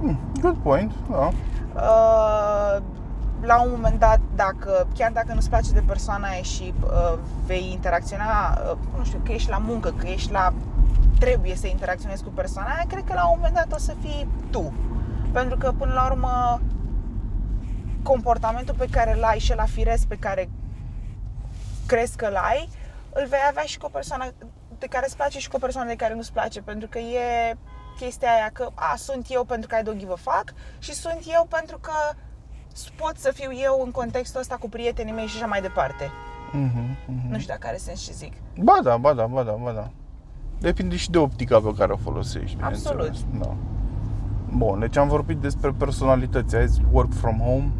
Hmm, 0.00 0.18
Good 0.40 0.56
point, 0.56 0.92
da. 1.10 1.30
Uh, 1.74 2.82
la 3.40 3.62
un 3.62 3.68
moment 3.70 3.98
dat, 3.98 4.20
dacă, 4.34 4.86
chiar 4.94 5.12
dacă 5.12 5.34
nu-ți 5.34 5.48
place 5.48 5.72
de 5.72 5.82
persoana 5.86 6.28
aia 6.28 6.42
și 6.42 6.74
uh, 6.84 7.18
vei 7.46 7.70
interacționa, 7.72 8.58
uh, 8.70 8.76
nu 8.98 9.04
știu, 9.04 9.20
că 9.24 9.32
ești 9.32 9.50
la 9.50 9.58
muncă, 9.58 9.94
că 9.96 10.06
ești 10.06 10.32
la... 10.32 10.52
trebuie 11.18 11.54
să 11.56 11.66
interacționezi 11.66 12.22
cu 12.22 12.30
persoana 12.34 12.68
aia, 12.68 12.84
cred 12.88 13.04
că 13.04 13.12
la 13.14 13.28
un 13.28 13.34
moment 13.36 13.54
dat 13.54 13.72
o 13.72 13.78
să 13.78 13.94
fii 14.00 14.28
tu. 14.50 14.72
Pentru 15.32 15.56
că, 15.56 15.72
până 15.78 15.92
la 15.92 16.06
urmă, 16.10 16.60
comportamentul 18.12 18.74
pe 18.78 18.86
care 18.90 19.12
îl 19.16 19.22
ai 19.24 19.38
și 19.38 19.54
la 19.54 19.64
firesc 19.64 20.06
pe 20.06 20.16
care 20.16 20.48
crezi 21.86 22.16
că 22.16 22.26
îl 22.26 22.36
ai, 22.36 22.68
îl 23.12 23.26
vei 23.28 23.44
avea 23.48 23.62
și 23.62 23.78
cu 23.78 23.86
o 23.86 23.96
persoană 23.98 24.24
de 24.78 24.86
care 24.86 25.04
îți 25.06 25.16
place 25.16 25.38
și 25.38 25.48
cu 25.48 25.56
o 25.56 25.64
persoană 25.66 25.88
de 25.88 25.96
care 25.96 26.14
nu-ți 26.14 26.32
place. 26.32 26.60
Pentru 26.60 26.88
că 26.88 26.98
e 26.98 27.56
chestia 27.98 28.28
aia 28.36 28.50
că 28.52 28.68
a, 28.74 28.94
sunt 28.96 29.26
eu 29.28 29.44
pentru 29.44 29.68
că 29.68 29.76
I 29.76 29.82
don't 29.86 29.98
give 29.98 30.12
a 30.12 30.30
fuck 30.30 30.54
și 30.78 30.92
sunt 30.94 31.20
eu 31.36 31.46
pentru 31.48 31.78
că 31.78 31.92
pot 32.96 33.16
să 33.16 33.30
fiu 33.34 33.50
eu 33.52 33.82
în 33.84 33.90
contextul 33.90 34.40
ăsta 34.40 34.56
cu 34.56 34.68
prietenii 34.68 35.12
mei 35.12 35.26
și 35.26 35.36
așa 35.36 35.46
mai 35.46 35.60
departe. 35.60 36.10
Mhm. 36.52 36.96
Mhm. 37.06 37.28
Nu 37.30 37.38
știu 37.38 37.52
dacă 37.54 37.66
are 37.66 37.76
sens 37.76 38.00
ce 38.04 38.12
zic. 38.12 38.32
Ba 38.60 38.78
da, 38.82 38.96
ba 38.96 39.12
da, 39.12 39.26
ba 39.26 39.42
da, 39.42 39.52
ba 39.52 39.72
da. 39.72 39.90
Depinde 40.58 40.96
și 40.96 41.10
de 41.10 41.18
optica 41.18 41.60
pe 41.60 41.72
care 41.78 41.92
o 41.92 41.96
folosești, 41.96 42.56
Absolut. 42.60 42.96
bineînțeles. 42.96 43.40
Da. 43.40 43.56
Bun, 44.56 44.78
deci 44.78 44.96
am 44.96 45.08
vorbit 45.08 45.36
despre 45.36 45.70
personalități, 45.70 46.56
ai 46.56 46.68
zis 46.68 46.80
work 46.90 47.12
from 47.12 47.38
home. 47.38 47.72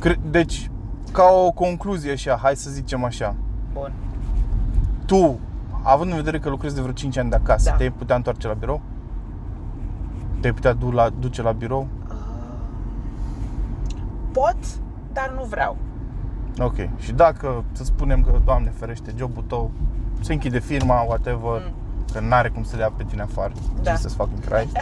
Cre- 0.00 0.20
Deci, 0.30 0.70
ca 1.12 1.22
o 1.46 1.50
concluzie 1.50 2.12
așa, 2.12 2.38
hai 2.42 2.56
să 2.56 2.70
zicem 2.70 3.04
așa. 3.04 3.34
Bun. 3.72 3.92
Tu, 5.06 5.38
având 5.82 6.10
în 6.10 6.16
vedere 6.16 6.38
că 6.38 6.48
lucrezi 6.48 6.74
de 6.74 6.80
vreo 6.80 6.92
5 6.92 7.16
ani 7.16 7.30
de 7.30 7.36
acasă, 7.36 7.70
Da. 7.70 7.76
te-ai 7.76 7.90
putea 7.92 8.16
întoarce 8.16 8.46
la 8.46 8.52
birou? 8.54 8.80
Te-ai 10.40 10.52
putea 10.52 10.72
du- 10.72 10.90
la, 10.90 11.08
duce 11.18 11.42
la 11.42 11.52
birou? 11.52 11.86
Uh, 12.08 12.14
pot, 14.32 14.56
dar 15.12 15.32
nu 15.36 15.44
vreau. 15.44 15.76
Ok. 16.58 16.74
Și 16.98 17.12
dacă, 17.12 17.64
să 17.72 17.84
spunem 17.84 18.22
că, 18.22 18.40
Doamne 18.44 18.72
ferește, 18.78 19.12
jobul 19.16 19.42
tău 19.46 19.70
se 20.20 20.32
închide 20.32 20.58
firma, 20.58 21.00
whatever, 21.00 21.62
Mm. 21.66 21.72
că 22.12 22.20
n-are 22.20 22.48
cum 22.48 22.62
să 22.64 22.76
le 22.76 22.82
ia 22.82 22.90
pe 22.96 23.04
tine 23.04 23.22
afară, 23.22 23.52
Da. 23.82 23.90
Jesus 23.90 24.14
fucking 24.14 24.40
Christ, 24.44 24.76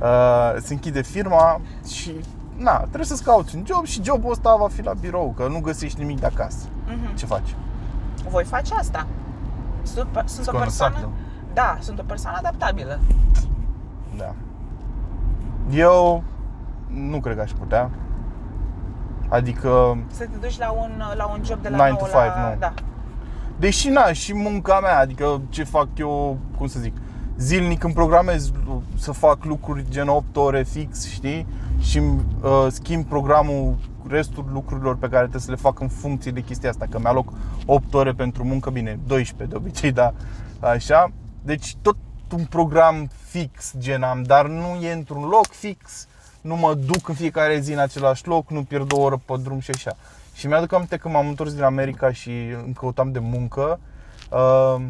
uh, 0.00 0.56
se 0.60 0.72
închide 0.72 1.02
firma 1.02 1.60
și, 1.86 2.12
na, 2.58 2.76
trebuie 2.76 3.04
să-ți 3.04 3.22
cauți 3.24 3.56
un 3.56 3.62
job 3.66 3.84
și 3.84 4.02
jobul 4.02 4.30
ăsta 4.30 4.56
va 4.56 4.68
fi 4.68 4.82
la 4.82 4.92
birou, 5.00 5.34
că 5.36 5.48
nu 5.48 5.60
găsești 5.60 5.98
nimic 6.00 6.20
de 6.20 6.26
acasă. 6.26 6.66
Mhm. 6.86 7.14
Ce 7.16 7.26
faci? 7.26 7.54
Voi 8.30 8.44
face 8.44 8.74
asta. 8.74 9.06
Sunt, 9.82 10.08
pe- 10.08 10.22
sunt 10.24 10.46
o 10.46 10.50
gonna 10.50 10.64
persoană... 10.64 10.96
suck, 10.98 11.10
Da, 11.52 11.76
sunt 11.80 11.98
o 11.98 12.02
persoană 12.06 12.36
adaptabilă. 12.38 12.98
Da. 14.16 14.34
Eu 15.72 16.22
nu 16.86 17.20
cred 17.20 17.36
că 17.36 17.42
aș 17.42 17.50
putea. 17.50 17.90
Adică 19.28 19.98
Să 20.10 20.24
te 20.24 20.36
duci 20.40 20.58
la 20.58 20.70
un, 20.70 21.02
la 21.16 21.26
un 21.26 21.40
job 21.44 21.62
de 21.62 21.68
la 21.68 21.76
Nine 21.76 21.88
9 21.88 21.98
to 21.98 22.06
la... 22.16 22.22
five, 22.22 22.50
nu. 22.52 22.58
Da. 22.58 22.72
Deși 23.58 23.88
na, 23.88 24.12
și 24.12 24.34
munca 24.34 24.80
mea, 24.80 24.98
adică 24.98 25.40
ce 25.48 25.64
fac 25.64 25.88
eu, 25.96 26.38
cum 26.58 26.66
să 26.66 26.78
zic, 26.80 26.96
zilnic 27.36 27.84
îmi 27.84 27.94
programez 27.94 28.52
să 28.98 29.12
fac 29.12 29.44
lucruri 29.44 29.84
gen 29.88 30.08
8 30.08 30.36
ore 30.36 30.62
fix, 30.62 31.06
știi? 31.08 31.46
Și 31.80 31.98
uh, 31.98 32.66
schimb 32.70 33.04
programul 33.04 33.76
restul 34.08 34.44
lucrurilor 34.52 34.96
pe 34.96 35.08
care 35.08 35.20
trebuie 35.20 35.40
să 35.40 35.50
le 35.50 35.56
fac 35.56 35.80
în 35.80 35.88
funcție 35.88 36.30
de 36.30 36.40
chestia 36.40 36.70
asta, 36.70 36.86
că 36.90 36.98
mi-aloc 36.98 37.32
8 37.66 37.94
ore 37.94 38.12
pentru 38.12 38.44
muncă, 38.44 38.70
bine, 38.70 38.98
12 39.06 39.56
de 39.56 39.62
obicei, 39.62 39.92
da, 39.92 40.14
așa. 40.60 41.12
Deci 41.42 41.76
tot 41.82 41.96
un 42.32 42.44
program 42.44 43.08
fix 43.28 43.74
gen 43.78 44.02
am, 44.02 44.22
dar 44.22 44.46
nu 44.46 44.74
e 44.82 44.92
într-un 44.92 45.22
loc 45.22 45.46
fix, 45.46 46.06
nu 46.40 46.56
mă 46.56 46.74
duc 46.74 47.08
în 47.08 47.14
fiecare 47.14 47.60
zi 47.60 47.72
în 47.72 47.78
același 47.78 48.26
loc, 48.26 48.50
nu 48.50 48.62
pierd 48.62 48.92
o 48.92 49.00
oră 49.00 49.20
pe 49.24 49.34
drum 49.42 49.60
și 49.60 49.70
așa. 49.70 49.96
Și 50.34 50.46
mi-aduc 50.46 50.72
aminte 50.72 50.96
că 50.96 51.08
m-am 51.08 51.28
întors 51.28 51.54
din 51.54 51.62
America 51.62 52.12
și 52.12 52.30
îmi 52.64 52.74
căutam 52.74 53.12
de 53.12 53.18
muncă. 53.18 53.80
Uh, 54.30 54.82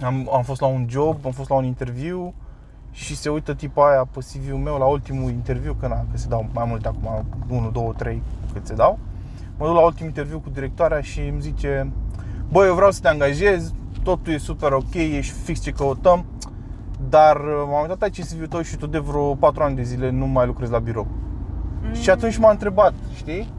am, 0.00 0.30
am 0.32 0.42
fost 0.42 0.60
la 0.60 0.66
un 0.66 0.86
job, 0.88 1.16
am 1.24 1.32
fost 1.32 1.48
la 1.48 1.54
un 1.54 1.64
interviu 1.64 2.34
și 2.92 3.16
se 3.16 3.28
uită 3.28 3.54
tipa 3.54 3.90
aia 3.90 4.08
pe 4.12 4.18
CV-ul 4.18 4.58
meu 4.58 4.78
la 4.78 4.84
ultimul 4.84 5.30
interviu, 5.30 5.76
că, 5.80 5.86
na, 5.86 6.04
că 6.10 6.16
se 6.16 6.28
dau 6.28 6.46
mai 6.52 6.64
multe 6.68 6.88
acum, 6.88 7.24
1, 7.48 7.70
2, 7.70 7.92
3 7.96 8.22
cât 8.52 8.66
se 8.66 8.74
dau. 8.74 8.98
Mă 9.58 9.66
duc 9.66 9.74
la 9.74 9.84
ultimul 9.84 10.08
interviu 10.08 10.38
cu 10.38 10.50
directoarea 10.50 11.00
și 11.00 11.20
îmi 11.20 11.40
zice 11.40 11.92
Băi, 12.50 12.66
eu 12.66 12.74
vreau 12.74 12.90
să 12.90 13.00
te 13.00 13.08
angajez, 13.08 13.72
totul 14.02 14.32
e 14.32 14.38
super 14.38 14.72
ok, 14.72 14.94
ești 14.94 15.32
fix 15.32 15.60
ce 15.60 15.70
căutăm 15.70 16.24
dar 17.08 17.36
uh, 17.36 17.64
m-am 17.70 17.80
uitat 17.80 18.02
aici 18.02 18.18
în 18.18 18.24
CV-ul 18.24 18.46
tău 18.46 18.62
și 18.62 18.76
tu 18.76 18.86
de 18.86 18.98
vreo 18.98 19.34
4 19.34 19.62
ani 19.62 19.76
de 19.76 19.82
zile 19.82 20.10
nu 20.10 20.26
mai 20.26 20.46
lucrezi 20.46 20.72
la 20.72 20.78
birou. 20.78 21.06
Mm. 21.82 21.94
Și 21.94 22.10
atunci 22.10 22.36
m-a 22.36 22.50
întrebat, 22.50 22.92
știi? 23.14 23.52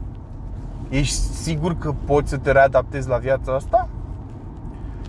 Ești 0.88 1.14
sigur 1.14 1.78
că 1.78 1.94
poți 2.04 2.30
să 2.30 2.36
te 2.36 2.52
readaptezi 2.52 3.08
la 3.08 3.16
viața 3.16 3.54
asta? 3.54 3.88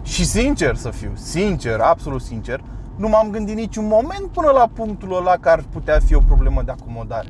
Și 0.03 0.25
sincer 0.25 0.75
să 0.75 0.89
fiu, 0.89 1.11
sincer, 1.13 1.79
absolut 1.79 2.21
sincer, 2.21 2.63
nu 2.95 3.07
m-am 3.07 3.29
gândit 3.29 3.55
niciun 3.55 3.87
moment 3.87 4.27
până 4.31 4.51
la 4.51 4.69
punctul 4.73 5.15
ăla 5.15 5.37
că 5.37 5.49
ar 5.49 5.63
putea 5.69 5.99
fi 6.05 6.15
o 6.15 6.19
problemă 6.19 6.61
de 6.61 6.71
acomodare. 6.71 7.29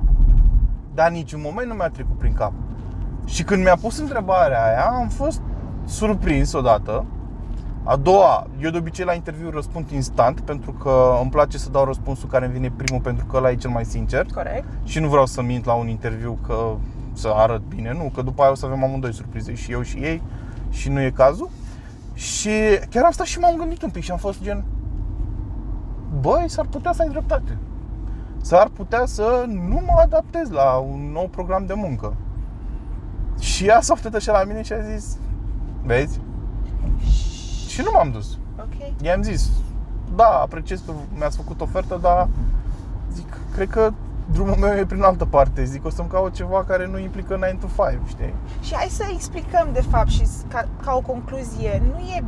Dar 0.93 1.11
niciun 1.11 1.41
moment 1.43 1.67
nu 1.67 1.73
mi-a 1.73 1.89
trecut 1.89 2.17
prin 2.17 2.33
cap. 2.33 2.51
Și 3.25 3.43
când 3.43 3.63
mi-a 3.63 3.75
pus 3.75 3.97
întrebarea 3.97 4.65
aia, 4.65 4.85
am 4.99 5.07
fost 5.07 5.41
surprins 5.85 6.53
odată 6.53 7.05
a 7.87 7.95
doua, 7.95 8.47
eu 8.59 8.69
de 8.69 8.77
obicei 8.77 9.05
la 9.05 9.13
interviu 9.13 9.49
răspund 9.49 9.89
instant 9.89 10.39
pentru 10.39 10.71
că 10.71 11.17
îmi 11.21 11.29
place 11.29 11.57
să 11.57 11.69
dau 11.69 11.85
răspunsul 11.85 12.29
care 12.29 12.45
îmi 12.45 12.53
vine 12.53 12.71
primul 12.75 13.01
pentru 13.01 13.25
că 13.25 13.37
ăla 13.37 13.51
e 13.51 13.55
cel 13.55 13.69
mai 13.69 13.85
sincer. 13.85 14.25
Corect. 14.33 14.65
Și 14.83 14.99
nu 14.99 15.07
vreau 15.07 15.25
să 15.25 15.41
mint 15.41 15.65
la 15.65 15.73
un 15.73 15.87
interviu 15.87 16.37
că 16.47 16.75
să 17.13 17.31
arăt 17.35 17.61
bine, 17.61 17.93
nu, 17.93 18.11
că 18.15 18.21
după 18.21 18.41
aia 18.41 18.51
o 18.51 18.55
să 18.55 18.65
avem 18.65 18.83
amândoi 18.83 19.13
surprize 19.13 19.53
și 19.53 19.71
eu 19.71 19.81
și 19.81 19.97
ei 19.97 20.21
și 20.69 20.89
nu 20.89 21.01
e 21.01 21.09
cazul. 21.09 21.49
Și 22.13 22.49
chiar 22.89 23.03
am 23.03 23.11
stat 23.11 23.25
și 23.25 23.39
m-am 23.39 23.55
gândit 23.57 23.81
un 23.81 23.89
pic 23.89 24.03
și 24.03 24.11
am 24.11 24.17
fost 24.17 24.41
gen 24.41 24.63
Băi, 26.19 26.45
s-ar 26.47 26.65
putea 26.65 26.91
să 26.91 27.01
ai 27.01 27.09
dreptate 27.09 27.57
S-ar 28.41 28.67
putea 28.67 29.05
să 29.05 29.45
nu 29.47 29.81
mă 29.85 30.01
adaptez 30.03 30.49
la 30.49 30.75
un 30.77 31.11
nou 31.11 31.27
program 31.27 31.65
de 31.65 31.73
muncă 31.73 32.13
Și 33.39 33.65
ea 33.65 33.81
s-a 33.81 33.93
uitat 33.93 34.13
așa 34.13 34.31
la 34.31 34.43
mine 34.43 34.61
și 34.61 34.73
a 34.73 34.79
zis 34.79 35.17
Vezi? 35.83 36.19
Și 37.67 37.81
nu 37.81 37.89
m-am 37.93 38.11
dus. 38.11 38.37
Ok. 38.59 39.01
I-am 39.01 39.21
zis, 39.21 39.49
da, 40.15 40.39
apreciez 40.41 40.81
că 40.85 40.91
mi-ați 41.17 41.37
făcut 41.37 41.61
ofertă, 41.61 41.97
dar 42.01 42.27
zic, 43.13 43.37
cred 43.53 43.69
că 43.69 43.91
drumul 44.31 44.55
meu 44.55 44.73
e 44.77 44.85
prin 44.85 45.01
altă 45.01 45.25
parte. 45.25 45.63
Zic, 45.63 45.85
o 45.85 45.89
să-mi 45.89 46.09
caut 46.09 46.33
ceva 46.33 46.63
care 46.63 46.87
nu 46.87 46.97
implică 46.97 47.35
9 47.35 47.51
to 47.59 47.67
5, 47.89 48.07
știi? 48.07 48.33
Și 48.61 48.75
hai 48.75 48.87
să 48.89 49.03
explicăm 49.13 49.69
de 49.73 49.81
fapt 49.81 50.09
și 50.09 50.27
ca, 50.47 50.67
ca 50.83 50.93
o 50.93 51.01
concluzie, 51.01 51.81
nu 51.91 51.99
e 51.99 52.23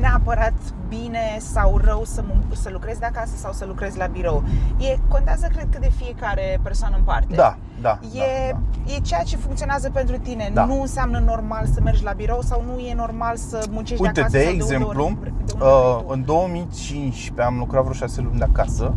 neapărat 0.00 0.52
bine 0.88 1.36
sau 1.38 1.76
rău 1.84 2.02
să, 2.04 2.24
să 2.52 2.68
lucrezi 2.72 2.98
de 2.98 3.04
acasă 3.06 3.36
sau 3.36 3.52
să 3.52 3.64
lucrezi 3.64 3.98
la 3.98 4.06
birou. 4.06 4.44
E, 4.78 4.98
contează, 5.08 5.46
cred 5.52 5.66
că, 5.70 5.78
de 5.78 5.90
fiecare 5.96 6.60
persoană 6.62 6.96
în 6.96 7.02
parte. 7.02 7.34
Da, 7.34 7.56
da. 7.80 7.98
E, 8.14 8.50
da, 8.52 8.58
da. 8.86 8.92
e 8.92 9.00
ceea 9.00 9.22
ce 9.22 9.36
funcționează 9.36 9.90
pentru 9.90 10.18
tine. 10.18 10.50
Da. 10.52 10.64
Nu 10.64 10.80
înseamnă 10.80 11.18
normal 11.18 11.66
să 11.74 11.80
mergi 11.82 12.04
la 12.04 12.12
birou 12.12 12.40
sau 12.40 12.64
nu 12.66 12.78
e 12.78 12.94
normal 12.94 13.36
să 13.36 13.66
muncești 13.70 14.02
Uite, 14.02 14.12
de 14.12 14.20
acasă. 14.20 14.36
de 14.36 14.44
sau 14.44 14.54
exemplu, 14.54 14.92
de 14.92 15.00
unde 15.02 15.18
ori, 15.20 15.32
de 15.46 15.52
unde 15.52 15.64
uh, 15.64 16.04
în 16.06 16.24
2015 16.24 17.46
am 17.46 17.58
lucrat 17.58 17.82
vreo 17.82 17.94
6 17.94 18.20
luni 18.20 18.38
de 18.38 18.44
acasă 18.44 18.94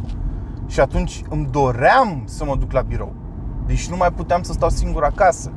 și 0.67 0.79
atunci 0.79 1.23
îmi 1.29 1.47
doream 1.51 2.21
să 2.25 2.45
mă 2.45 2.55
duc 2.55 2.71
la 2.71 2.81
birou. 2.81 3.13
Deci 3.65 3.89
nu 3.89 3.97
mai 3.97 4.11
puteam 4.11 4.41
să 4.41 4.53
stau 4.53 4.69
singur 4.69 5.03
acasă. 5.03 5.51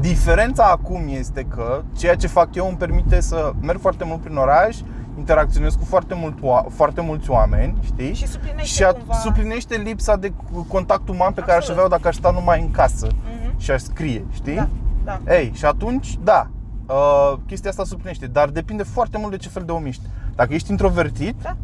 Diferența 0.00 0.64
acum 0.64 1.08
este 1.08 1.42
că 1.42 1.82
ceea 1.96 2.14
ce 2.14 2.26
fac 2.26 2.54
eu 2.54 2.68
îmi 2.68 2.76
permite 2.76 3.20
să 3.20 3.52
merg 3.60 3.80
foarte 3.80 4.04
mult 4.04 4.20
prin 4.20 4.36
oraș, 4.36 4.76
interacționez 5.18 5.74
cu 5.74 5.84
foarte, 5.84 6.14
mult, 6.14 6.38
foarte 6.68 7.00
mulți 7.00 7.30
oameni, 7.30 7.78
știi? 7.82 8.14
Și 8.14 8.26
suplinește, 8.26 8.66
și 8.66 8.84
a, 8.84 8.92
cumva... 8.92 9.14
suplinește 9.14 9.76
lipsa 9.76 10.16
de 10.16 10.32
contact 10.68 11.08
uman 11.08 11.32
pe 11.32 11.40
Absolut. 11.40 11.46
care 11.46 11.58
aș 11.58 11.68
avea 11.68 11.88
dacă 11.88 12.08
aș 12.08 12.14
sta 12.14 12.30
numai 12.30 12.60
în 12.60 12.70
casă 12.70 13.06
mm-hmm. 13.06 13.56
și 13.56 13.70
aș 13.70 13.80
scrie, 13.80 14.24
știi? 14.32 14.54
Da, 14.54 14.68
da. 15.04 15.34
Ei, 15.34 15.52
și 15.54 15.64
atunci, 15.64 16.18
da, 16.24 16.50
uh, 16.86 17.32
chestia 17.46 17.70
asta 17.70 17.84
suplinește, 17.84 18.26
dar 18.26 18.48
depinde 18.48 18.82
foarte 18.82 19.18
mult 19.18 19.30
de 19.30 19.36
ce 19.36 19.48
fel 19.48 19.62
de 19.62 19.72
om 19.72 19.86
ești. 19.86 20.02
Dacă 20.34 20.54
ești 20.54 20.70
introvertit, 20.70 21.34
da 21.42 21.56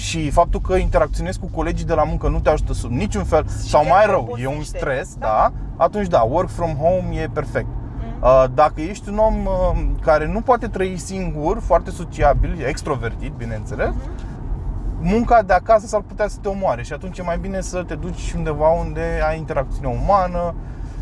și 0.00 0.30
faptul 0.30 0.60
că 0.60 0.74
interacționezi 0.74 1.38
cu 1.38 1.46
colegii 1.46 1.86
de 1.86 1.94
la 1.94 2.04
muncă 2.04 2.28
nu 2.28 2.40
te 2.40 2.50
ajută 2.50 2.72
sub 2.72 2.90
niciun 2.90 3.24
fel 3.24 3.46
și 3.48 3.68
sau 3.68 3.86
mai 3.86 4.06
rău, 4.06 4.36
e 4.38 4.46
un 4.46 4.62
stres, 4.62 5.14
da. 5.14 5.26
da, 5.26 5.52
atunci 5.84 6.06
da, 6.06 6.20
work 6.20 6.48
from 6.48 6.74
home 6.74 7.20
e 7.22 7.28
perfect. 7.32 7.66
Mm. 7.66 8.52
Dacă 8.54 8.80
ești 8.80 9.08
un 9.08 9.18
om 9.18 9.46
uh, 9.46 9.80
care 10.00 10.26
nu 10.26 10.40
poate 10.40 10.66
trăi 10.66 10.96
singur, 10.98 11.60
foarte 11.60 11.90
sociabil, 11.90 12.64
extrovertit, 12.66 13.32
bineînțeles, 13.32 13.88
mm-hmm. 13.88 15.00
munca 15.00 15.42
de 15.42 15.52
acasă 15.52 15.86
s-ar 15.86 16.00
putea 16.00 16.28
să 16.28 16.38
te 16.42 16.48
omoare 16.48 16.82
și 16.82 16.92
atunci 16.92 17.18
e 17.18 17.22
mai 17.22 17.38
bine 17.38 17.60
să 17.60 17.82
te 17.82 17.94
duci 17.94 18.32
undeva 18.36 18.68
unde 18.68 19.20
ai 19.28 19.38
interacțiune 19.38 19.98
umană 20.02 20.54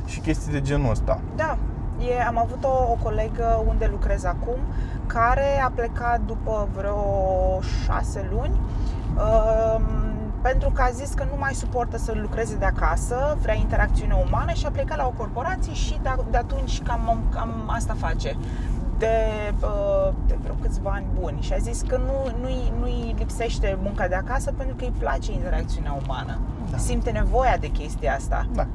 și 0.06 0.20
chestii 0.20 0.52
de 0.52 0.60
genul 0.60 0.90
ăsta. 0.90 1.20
Da, 1.36 1.58
E, 2.06 2.22
am 2.22 2.38
avut 2.38 2.64
o, 2.64 2.90
o 2.90 2.96
colegă 3.02 3.64
unde 3.66 3.88
lucrez 3.90 4.24
acum 4.24 4.58
care 5.08 5.60
a 5.60 5.70
plecat 5.74 6.20
după 6.26 6.68
vreo 6.76 7.02
șase 7.84 8.28
luni 8.30 8.60
uh, 9.16 9.80
pentru 10.42 10.70
că 10.70 10.82
a 10.82 10.90
zis 10.90 11.12
că 11.12 11.24
nu 11.24 11.36
mai 11.38 11.54
suportă 11.54 11.98
să 11.98 12.12
lucreze 12.20 12.56
de 12.56 12.64
acasă, 12.64 13.36
vrea 13.40 13.54
interacțiune 13.54 14.24
umană 14.26 14.52
și 14.52 14.66
a 14.66 14.70
plecat 14.70 14.96
la 14.96 15.06
o 15.06 15.14
corporație 15.16 15.72
și 15.72 15.98
de, 16.02 16.08
de 16.30 16.36
atunci 16.36 16.82
cam, 16.82 17.22
cam 17.30 17.50
asta 17.66 17.94
face 17.98 18.36
de, 18.98 19.16
uh, 19.62 20.12
de 20.26 20.38
vreo 20.42 20.54
câțiva 20.54 20.90
ani 20.90 21.06
buni 21.20 21.40
și 21.40 21.52
a 21.52 21.56
zis 21.56 21.82
că 21.86 21.96
nu, 21.96 22.40
nu-i, 22.40 22.72
nu-i 22.78 23.14
lipsește 23.18 23.78
munca 23.82 24.08
de 24.08 24.14
acasă 24.14 24.52
pentru 24.56 24.76
că 24.76 24.84
îi 24.84 24.92
place 24.98 25.32
interacțiunea 25.32 25.98
umană. 26.04 26.38
Da. 26.70 26.76
Simte 26.76 27.10
nevoia 27.10 27.56
de 27.56 27.66
chestia 27.66 28.14
asta. 28.14 28.46
Da. 28.52 28.66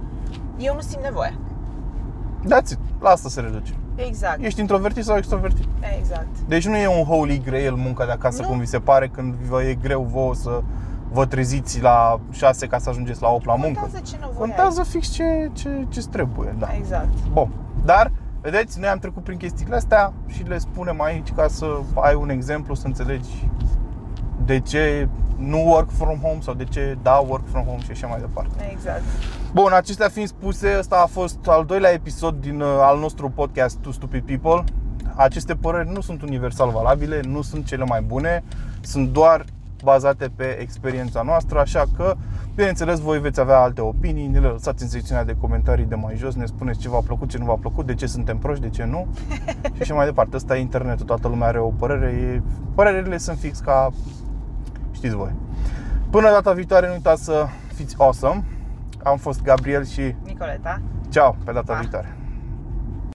Eu 0.58 0.74
nu 0.74 0.82
simt 0.82 1.04
nevoia. 1.04 1.34
That's 2.44 2.72
it. 2.72 2.80
La 3.00 3.10
asta 3.10 3.30
se 3.30 3.42
reduce. 3.42 3.74
Exact. 3.96 4.44
Ești 4.44 4.60
introvertit 4.60 5.04
sau 5.04 5.18
extrovertit. 5.18 5.68
Exact. 6.00 6.28
Deci 6.48 6.68
nu 6.68 6.78
e 6.78 6.88
un 6.88 7.04
holy 7.04 7.42
grail 7.46 7.74
munca 7.74 8.06
de 8.06 8.12
acasă 8.12 8.42
nu. 8.42 8.48
cum 8.48 8.60
vi 8.60 8.66
se 8.66 8.80
pare 8.80 9.08
când 9.08 9.34
vă 9.34 9.64
e 9.64 9.74
greu 9.74 10.02
vouă 10.02 10.36
să 10.36 10.62
vă 11.12 11.26
treziți 11.26 11.82
la 11.82 12.20
6 12.32 12.68
ca 12.68 12.78
să 12.78 12.90
ajungeți 12.90 13.22
la 13.22 13.30
8 13.30 13.46
la 13.46 13.56
muncă. 13.56 13.80
Contează 13.80 14.06
ce 14.06 14.38
Contează 14.38 14.80
ai. 14.80 14.86
fix 14.90 15.08
ce, 15.08 15.50
ce, 15.54 15.86
ce 15.90 16.02
trebuie, 16.12 16.56
da. 16.60 16.68
Exact. 16.78 17.08
Bun. 17.32 17.50
Dar, 17.86 18.12
vedeți, 18.42 18.80
noi 18.80 18.90
am 18.90 18.98
trecut 18.98 19.24
prin 19.24 19.38
chestiile 19.38 19.76
astea 19.76 20.14
și 20.28 20.44
le 20.44 20.58
spunem 20.58 21.02
aici 21.02 21.32
ca 21.36 21.48
să 21.48 21.66
ai 21.94 22.16
un 22.16 22.30
exemplu, 22.30 22.74
să 22.74 22.88
înțelegi 22.88 23.50
de 24.46 24.60
ce 24.60 25.08
nu 25.48 25.66
work 25.66 25.90
from 25.92 26.18
home 26.22 26.38
sau 26.42 26.54
de 26.54 26.64
ce 26.64 26.98
da 27.02 27.26
work 27.28 27.50
from 27.50 27.64
home 27.64 27.80
și 27.80 27.92
așa 27.92 28.08
mai 28.08 28.20
departe. 28.20 28.70
Exact. 28.72 29.02
Bun, 29.54 29.72
acestea 29.74 30.10
fiind 30.10 30.28
spuse, 30.28 30.76
ăsta 30.80 31.02
a 31.04 31.06
fost 31.06 31.48
al 31.48 31.66
doilea 31.66 31.92
episod 31.92 32.36
din 32.42 32.62
uh, 32.62 32.68
al 32.82 33.00
nostru 33.00 33.30
podcast 33.30 33.78
Two 33.78 33.92
Stupid 33.92 34.26
People. 34.26 34.64
Aceste 35.16 35.56
păreri 35.56 35.92
nu 35.92 36.02
sunt 36.02 36.22
universal 36.22 36.70
valabile, 36.70 37.20
nu 37.28 37.42
sunt 37.42 37.66
cele 37.66 37.84
mai 37.84 38.02
bune, 38.02 38.44
sunt 38.82 39.10
doar 39.10 39.46
bazate 39.84 40.32
pe 40.36 40.58
experiența 40.62 41.22
noastră, 41.22 41.60
așa 41.60 41.84
că, 41.96 42.16
bineînțeles, 42.56 43.00
voi 43.00 43.20
veți 43.20 43.40
avea 43.40 43.60
alte 43.60 43.82
opinii, 43.82 44.28
ne 44.28 44.40
le 44.40 44.48
lăsați 44.48 44.84
în 44.84 44.90
secțiunea 44.90 45.24
de 45.24 45.36
comentarii 45.40 45.86
de 45.86 45.96
mai 45.96 46.16
jos, 46.16 46.36
ne 46.36 46.46
spuneți 46.46 46.80
ce 46.80 46.90
v-a 46.90 47.00
plăcut, 47.00 47.30
ce 47.30 47.38
nu 47.38 47.46
v-a 47.46 47.58
plăcut, 47.60 47.86
de 47.86 47.94
ce 47.94 48.06
suntem 48.06 48.38
proști, 48.38 48.62
de 48.64 48.70
ce 48.70 48.84
nu 48.84 49.08
și 49.76 49.82
așa 49.82 49.94
mai 49.94 50.06
departe. 50.06 50.36
Ăsta 50.36 50.58
e 50.58 50.60
internetul, 50.60 51.06
toată 51.06 51.28
lumea 51.28 51.48
are 51.48 51.60
o 51.60 51.70
părere, 51.70 52.08
e... 52.08 52.42
părerile 52.76 53.18
sunt 53.18 53.38
fix 53.38 53.60
ca 53.60 53.90
știți 55.04 55.18
voi. 55.18 55.32
Până 56.10 56.30
data 56.30 56.52
viitoare, 56.52 56.88
nu 56.88 56.94
uitați 56.94 57.24
să 57.24 57.46
fiți 57.74 57.96
awesome. 57.98 58.44
Am 59.04 59.18
fost 59.18 59.42
Gabriel 59.42 59.86
și 59.86 60.16
Nicoleta. 60.26 60.82
Ciao, 61.10 61.36
pe 61.46 61.52
data 61.52 61.74
pa. 61.74 61.80
viitoare. 61.80 62.18